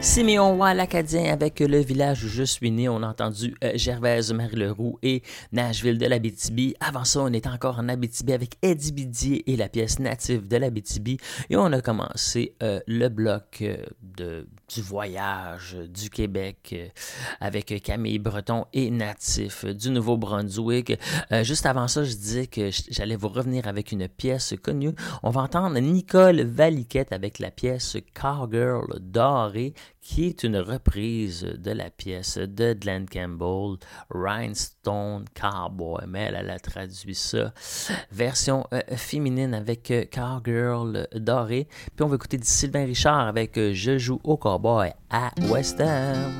Siméon 0.01 0.55
Roy, 0.55 0.73
l'Acadien, 0.75 1.25
avec 1.25 1.59
le 1.59 1.79
village 1.79 2.23
où 2.23 2.29
je 2.29 2.43
suis 2.43 2.71
né. 2.71 2.87
On 2.87 3.03
a 3.03 3.07
entendu 3.07 3.53
euh, 3.65 3.73
Gervaise 3.75 4.31
Marie-Leroux 4.31 4.97
et 5.03 5.23
Nashville 5.51 5.97
de 5.97 6.05
l'Abitibi. 6.05 6.73
Avant 6.79 7.03
ça, 7.03 7.19
on 7.19 7.33
était 7.33 7.49
encore 7.49 7.79
en 7.79 7.89
Abitibi 7.89 8.31
avec 8.31 8.55
Eddie 8.61 8.93
Bidier 8.93 9.51
et 9.51 9.57
la 9.57 9.67
pièce 9.67 9.99
native 9.99 10.47
de 10.47 10.55
l'Abitibi. 10.55 11.17
Et 11.49 11.57
on 11.57 11.65
a 11.73 11.81
commencé 11.81 12.55
euh, 12.63 12.79
le 12.87 13.09
bloc 13.09 13.61
euh, 13.61 14.45
du 14.73 14.81
voyage 14.81 15.75
du 15.93 16.09
Québec 16.09 16.93
avec 17.41 17.81
Camille 17.83 18.19
Breton 18.19 18.65
et 18.71 18.91
Natif 18.91 19.65
du 19.65 19.89
Nouveau-Brunswick. 19.89 20.93
Juste 21.41 21.65
avant 21.65 21.87
ça, 21.87 22.03
je 22.03 22.13
disais 22.13 22.45
que 22.45 22.69
j'allais 22.89 23.15
vous 23.15 23.29
revenir 23.29 23.67
avec 23.67 23.91
une 23.91 24.07
pièce 24.07 24.53
connue. 24.61 24.91
On 25.23 25.31
va 25.31 25.41
entendre 25.41 25.79
Nicole 25.79 26.41
Valiquette 26.41 27.11
avec 27.13 27.39
la 27.39 27.49
pièce 27.49 27.97
Cowgirl 28.13 28.99
Dorée, 28.99 29.73
qui 30.01 30.25
est 30.25 30.43
une 30.43 30.57
reprise 30.57 31.43
de 31.43 31.71
la 31.71 31.89
pièce 31.89 32.37
de 32.37 32.73
Glenn 32.73 33.07
Campbell, 33.07 33.77
Rhinestone 34.09 35.25
Cowboy. 35.39 36.05
Mais 36.07 36.31
elle, 36.33 36.49
a 36.49 36.59
traduit 36.59 37.15
ça 37.15 37.53
version 38.11 38.65
euh, 38.73 38.81
féminine 38.95 39.53
avec 39.53 39.91
euh, 39.91 40.05
Cowgirl 40.11 41.07
Dorée. 41.13 41.67
Puis 41.95 42.03
on 42.03 42.07
va 42.07 42.15
écouter 42.15 42.39
Sylvain 42.41 42.85
Richard 42.85 43.27
avec 43.27 43.57
euh, 43.57 43.73
Je 43.73 43.97
joue 43.97 44.19
au 44.23 44.37
cowboy 44.37 44.91
à 45.09 45.31
Western. 45.49 46.33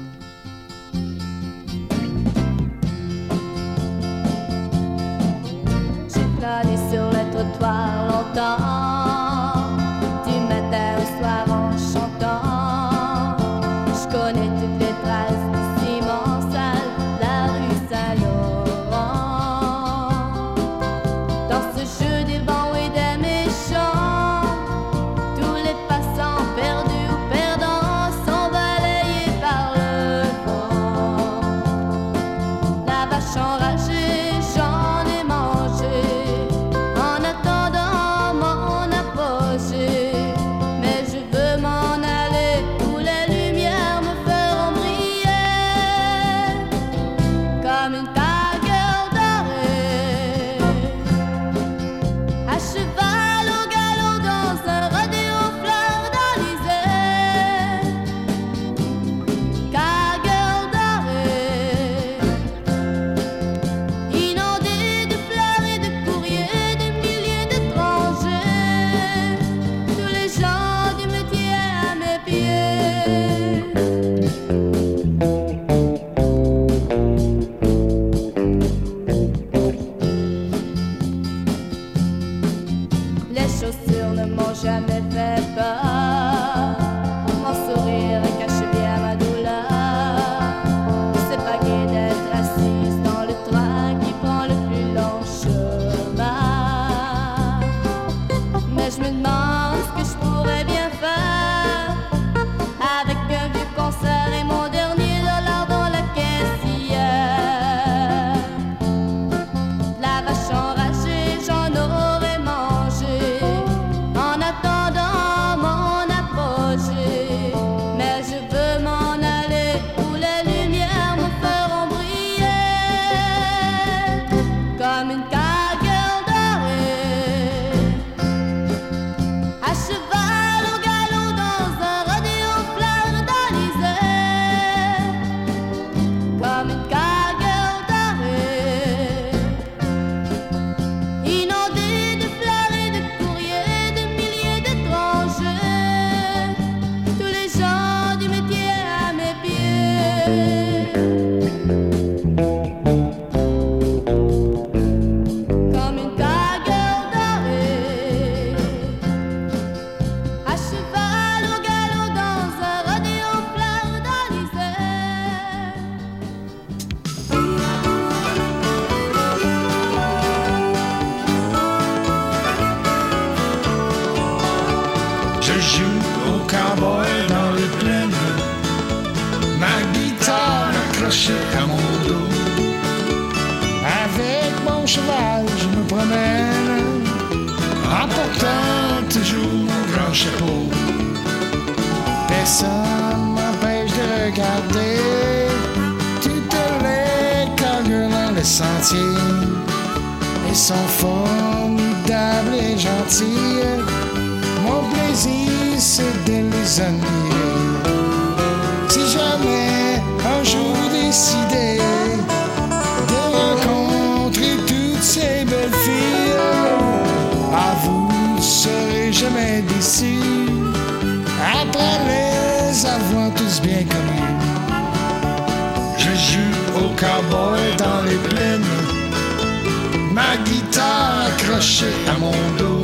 Ma 230.30 230.38
guitare 230.44 231.28
accrochée 231.28 231.98
à 232.08 232.18
mon 232.20 232.32
dos. 232.58 232.84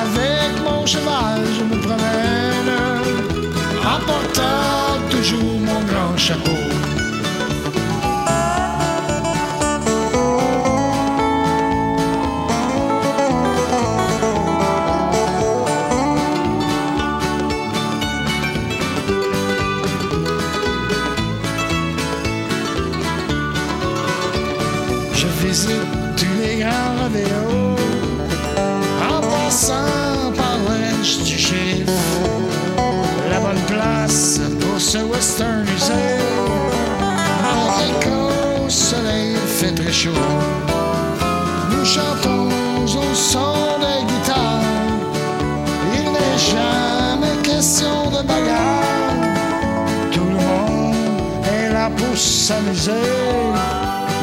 Avec 0.00 0.52
mon 0.64 0.86
cheval, 0.86 1.40
je 1.56 1.64
me 1.64 1.76
promène, 1.86 2.72
en 3.92 5.10
toujours 5.10 5.58
mon 5.68 5.80
grand 5.90 6.16
chapeau. 6.16 6.63
Chaud, 39.94 40.10
nous 41.70 41.84
chantons 41.84 42.48
au 43.02 43.14
son 43.14 43.78
des 43.84 44.00
guitares. 44.10 44.68
Il 45.98 46.06
n'est 46.16 46.40
jamais 46.54 47.36
question 47.42 48.10
de 48.14 48.20
bagarre. 48.30 49.14
Tout 50.10 50.28
le 50.34 50.40
monde 50.48 51.46
est 51.56 51.72
là 51.72 51.88
pour 51.98 52.16
s'amuser. 52.16 53.06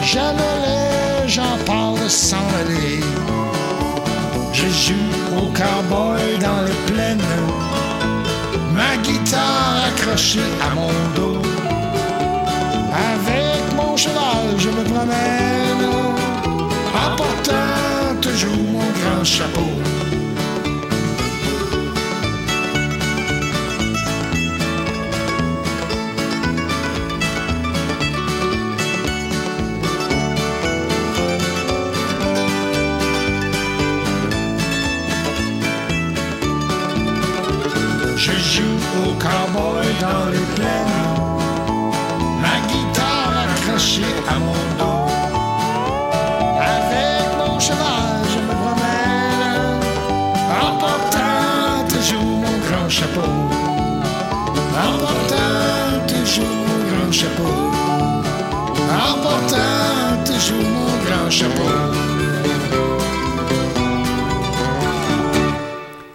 Jamais 0.04 0.56
les 0.68 1.30
gens 1.30 1.58
parlent 1.66 2.10
s'en 2.10 2.46
aller. 2.62 3.00
Je 4.52 4.68
joue 4.84 5.14
au 5.40 5.48
cowboy 5.60 6.38
dans 6.48 6.62
les 6.68 6.80
plaines, 6.92 7.32
ma 8.78 8.92
guitare 9.06 9.76
accrochée 9.88 10.52
à 10.68 10.76
mon 10.76 10.92
dos. 11.16 11.42
Avec 13.14 13.41
cheval, 14.02 14.58
je 14.58 14.70
me 14.70 14.84
promène, 14.84 15.86
en 17.02 17.16
portant 17.16 18.20
toujours 18.20 18.64
mon 18.74 18.88
grand 18.98 19.24
chapeau. 19.24 19.72
Je 38.24 38.34
joue 38.54 38.80
au 39.06 39.14
cowboy 39.24 39.88
dans 40.00 40.26
les 40.34 40.46
plaines, 40.56 41.01
chapeau. 53.12 53.32
En 54.78 54.98
portant 55.00 56.08
toujours 56.08 56.46
mon 56.46 56.80
grand 56.90 57.12
chapeau. 57.12 57.44
En 58.90 60.24
toujours 60.26 60.58
mon 60.58 61.06
grand 61.06 61.30
chapeau. 61.30 62.21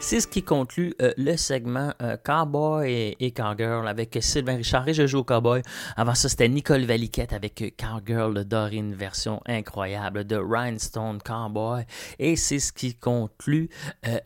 C'est 0.07 0.21
ce 0.21 0.29
qui 0.29 0.45
conclut 0.45 0.95
euh, 1.03 1.13
le 1.17 1.37
segment 1.37 1.93
euh, 2.01 2.17
Cowboy 2.23 3.17
et, 3.19 3.33
Cowgirl 3.33 3.89
avec 3.89 4.17
Sylvain 4.21 4.55
Richard 4.55 4.87
et 4.87 4.95
Je 4.95 5.05
joue 5.05 5.19
au 5.19 5.25
Cowboy. 5.25 5.63
Avant 5.97 6.15
ça, 6.15 6.29
c'était 6.29 6.49
Nicole 6.49 6.85
Valiquette 6.85 7.33
avec 7.33 7.61
euh, 7.61 7.71
Cowgirl 7.77 8.45
Doré, 8.45 8.77
une 8.77 8.95
version 8.95 9.41
incroyable 9.47 10.25
de 10.25 10.37
Rhinestone 10.37 11.19
Cowboy. 11.21 11.87
Et 12.21 12.37
c'est 12.37 12.61
ce 12.61 12.73
qui 12.73 12.95
conclut 12.95 13.69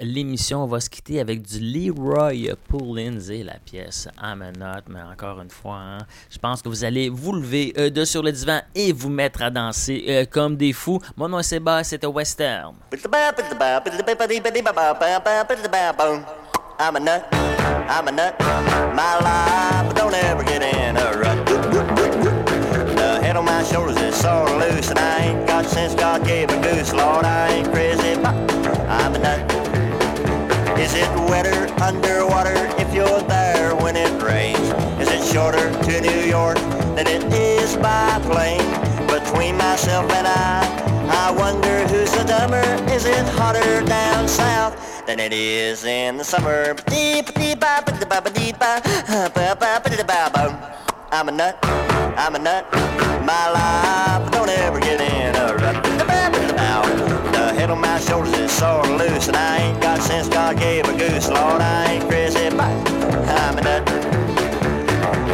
l'émission. 0.01 0.65
On 0.65 0.67
va 0.67 0.81
se 0.81 0.91
quitter 0.91 1.19
avec 1.19 1.41
du 1.41 1.59
Leroy 1.61 2.55
Pullins 2.69 3.31
et 3.31 3.43
la 3.43 3.59
pièce 3.59 4.07
I'm 4.23 4.43
a 4.43 4.53
Nut. 4.53 4.85
Mais 4.91 5.01
encore 5.01 5.41
une 5.41 5.49
fois, 5.49 5.79
hein, 5.79 5.99
je 6.29 6.37
pense 6.37 6.61
que 6.61 6.69
vous 6.69 6.85
allez 6.85 7.09
vous 7.09 7.33
lever 7.33 7.73
de 7.91 8.05
sur 8.05 8.23
le 8.23 8.33
divan 8.33 8.61
et 8.75 8.93
vous 8.93 9.09
mettre 9.09 9.41
à 9.41 9.49
danser 9.49 10.29
comme 10.31 10.59
des 10.59 10.75
fous. 10.75 11.01
Mon 11.17 11.31
nom 11.31 11.39
est 11.39 11.43
Sébastien, 11.43 11.85
c'était 11.85 12.07
Western. 12.07 12.75
I'm 15.73 16.97
a 16.97 17.01
nut, 17.01 17.29
I'm 17.33 18.09
a 18.09 18.11
nut. 18.11 18.35
My 18.41 19.21
life 19.21 19.95
don't 19.95 20.15
ever 20.15 20.43
get 20.43 20.63
in 20.63 20.97
a 20.97 21.13
rut. 21.17 21.47
The 21.47 23.21
head 23.23 23.37
on 23.37 23.45
my 23.45 23.63
shoulders 23.63 23.97
is 23.99 24.17
sort 24.17 24.51
of 24.51 24.59
loose, 24.59 24.91
and 24.91 24.99
I 24.99 25.27
ain't 25.27 25.47
got 25.47 25.67
sense 25.67 25.95
God 25.95 26.25
gave 26.25 26.51
a 26.51 26.61
goose. 26.61 26.93
Lord, 26.93 27.25
I 27.25 27.53
ain't 27.53 27.71
crazy, 27.73 28.17
but 28.17 28.35
I'm 28.89 29.15
a 29.15 29.19
nut. 29.19 29.41
Is 30.77 30.95
it 30.95 31.09
wetter 31.31 31.73
underwater 31.81 32.57
if 32.81 32.93
you're 32.93 33.21
there 33.23 33.77
when 33.77 33.95
it 33.95 34.11
rains? 34.21 34.59
Is 34.99 35.09
it 35.09 35.23
shorter 35.33 35.71
to 35.85 36.01
New 36.01 36.27
York 36.29 36.59
than 36.97 37.07
it 37.07 37.23
is 37.33 37.77
by 37.77 38.19
plane? 38.25 38.67
Between 39.07 39.57
myself 39.57 40.11
and 40.11 40.27
I, 40.27 41.29
I 41.29 41.31
wonder 41.31 41.87
who's 41.87 42.11
the 42.11 42.25
dumber. 42.25 42.65
Is 42.93 43.05
it 43.05 43.25
hotter 43.29 43.85
down 43.85 44.27
south 44.27 45.00
than 45.11 45.19
it 45.19 45.33
is 45.33 45.85
in 45.85 46.19
the 46.19 46.25
summer? 46.25 46.77
Ah, 48.61 49.29
ah. 49.35 50.57
I'm 51.11 51.29
a 51.29 51.33
nut, 51.33 51.59
I'm 52.17 52.37
a 52.37 52.39
nut. 52.39 52.65
My 53.27 53.51
life 53.51 54.31
don't 54.31 54.49
ever 54.49 54.79
get 54.79 55.01
in 55.01 55.35
a 55.35 55.57
rut. 55.57 55.83
The 57.33 57.53
head 57.59 57.71
on 57.71 57.81
my 57.81 57.99
shoulders 57.99 58.35
is 58.35 58.53
sore 58.53 58.87
loose, 58.87 59.27
and 59.27 59.37
I 59.37 59.59
ain't 59.59 59.83
got 59.83 60.01
sense 60.01 60.29
God 60.29 60.57
gave 60.59 60.85
a 60.85 60.97
goose. 60.97 61.29
Lord, 61.29 61.61
I 61.61 61.93
ain't 61.93 62.09
crazy, 62.09 62.49
but 62.51 62.71
I'm 63.41 63.59
a 63.59 63.63
nut. 63.63 63.83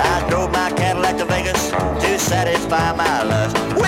I 0.01 0.27
drove 0.31 0.53
my 0.53 0.71
Cadillac 0.71 1.19
to 1.19 1.27
Vegas 1.27 1.71
to 1.71 2.19
satisfy 2.19 2.97
my 2.97 3.23
lust. 3.25 3.86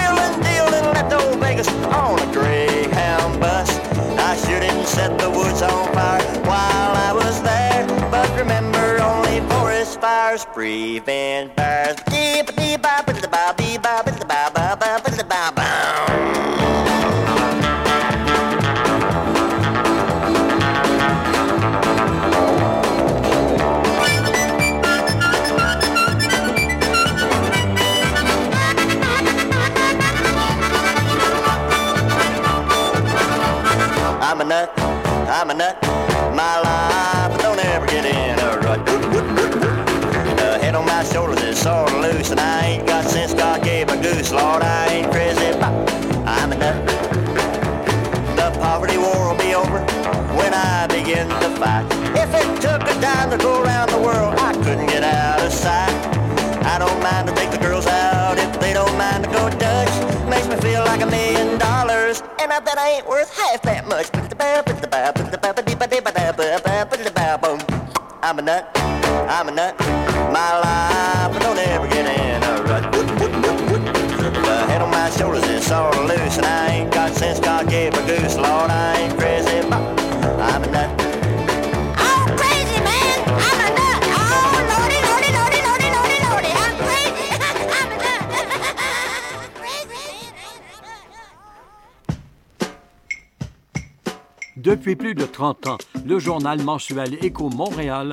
Set 4.98 5.16
the 5.16 5.30
woods 5.30 5.62
on 5.62 5.92
fire 5.94 6.20
while 6.50 6.92
I 7.08 7.12
was 7.14 7.40
there, 7.42 7.86
but 8.10 8.28
remember 8.36 9.00
only 9.00 9.38
forest 9.48 10.00
fires 10.00 10.44
prevent 10.44 11.54
fires. 11.54 11.78
Nut. 69.58 69.74
My 70.38 70.50
life, 70.66 71.32
but 71.32 71.42
don't 71.42 71.58
ever 71.58 71.88
get 71.88 72.06
in 72.06 72.42
a 72.50 72.52
rut. 72.68 72.84
The 74.48 74.56
head 74.70 74.80
on 74.82 74.90
my 74.90 75.10
shoulders 75.10 75.46
is 75.48 75.66
sort 75.66 75.96
of 75.96 76.04
loose, 76.10 76.36
and 76.38 76.46
I 76.46 76.66
ain't 76.74 76.92
got 76.92 77.10
sense 77.12 77.40
God 77.40 77.68
gave 77.68 77.92
a 77.94 78.02
goose. 78.06 78.36
Lord, 78.36 78.70
I 78.70 79.00
ain't 79.00 79.18
crazy, 79.18 79.58
but 79.68 79.82
I'm 80.52 80.62
a 80.62 80.70
nut. 80.76 81.08
Depuis 94.56 94.96
plus 94.96 95.14
de 95.14 95.24
30 95.24 95.66
ans, 95.66 95.78
le 96.04 96.18
journal 96.18 96.60
mensuel 96.62 97.14
Écho 97.24 97.48
Montréal 97.48 98.12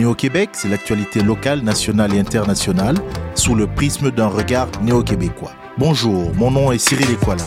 Néo-Québec, 0.00 0.50
c'est 0.54 0.68
l'actualité 0.68 1.22
locale, 1.22 1.60
nationale 1.60 2.14
et 2.14 2.18
internationale 2.18 2.96
sous 3.34 3.54
le 3.54 3.66
prisme 3.66 4.10
d'un 4.10 4.28
regard 4.28 4.68
néo-québécois. 4.82 5.52
Bonjour, 5.76 6.34
mon 6.36 6.50
nom 6.50 6.72
est 6.72 6.78
Cyril 6.78 7.10
Equala. 7.10 7.44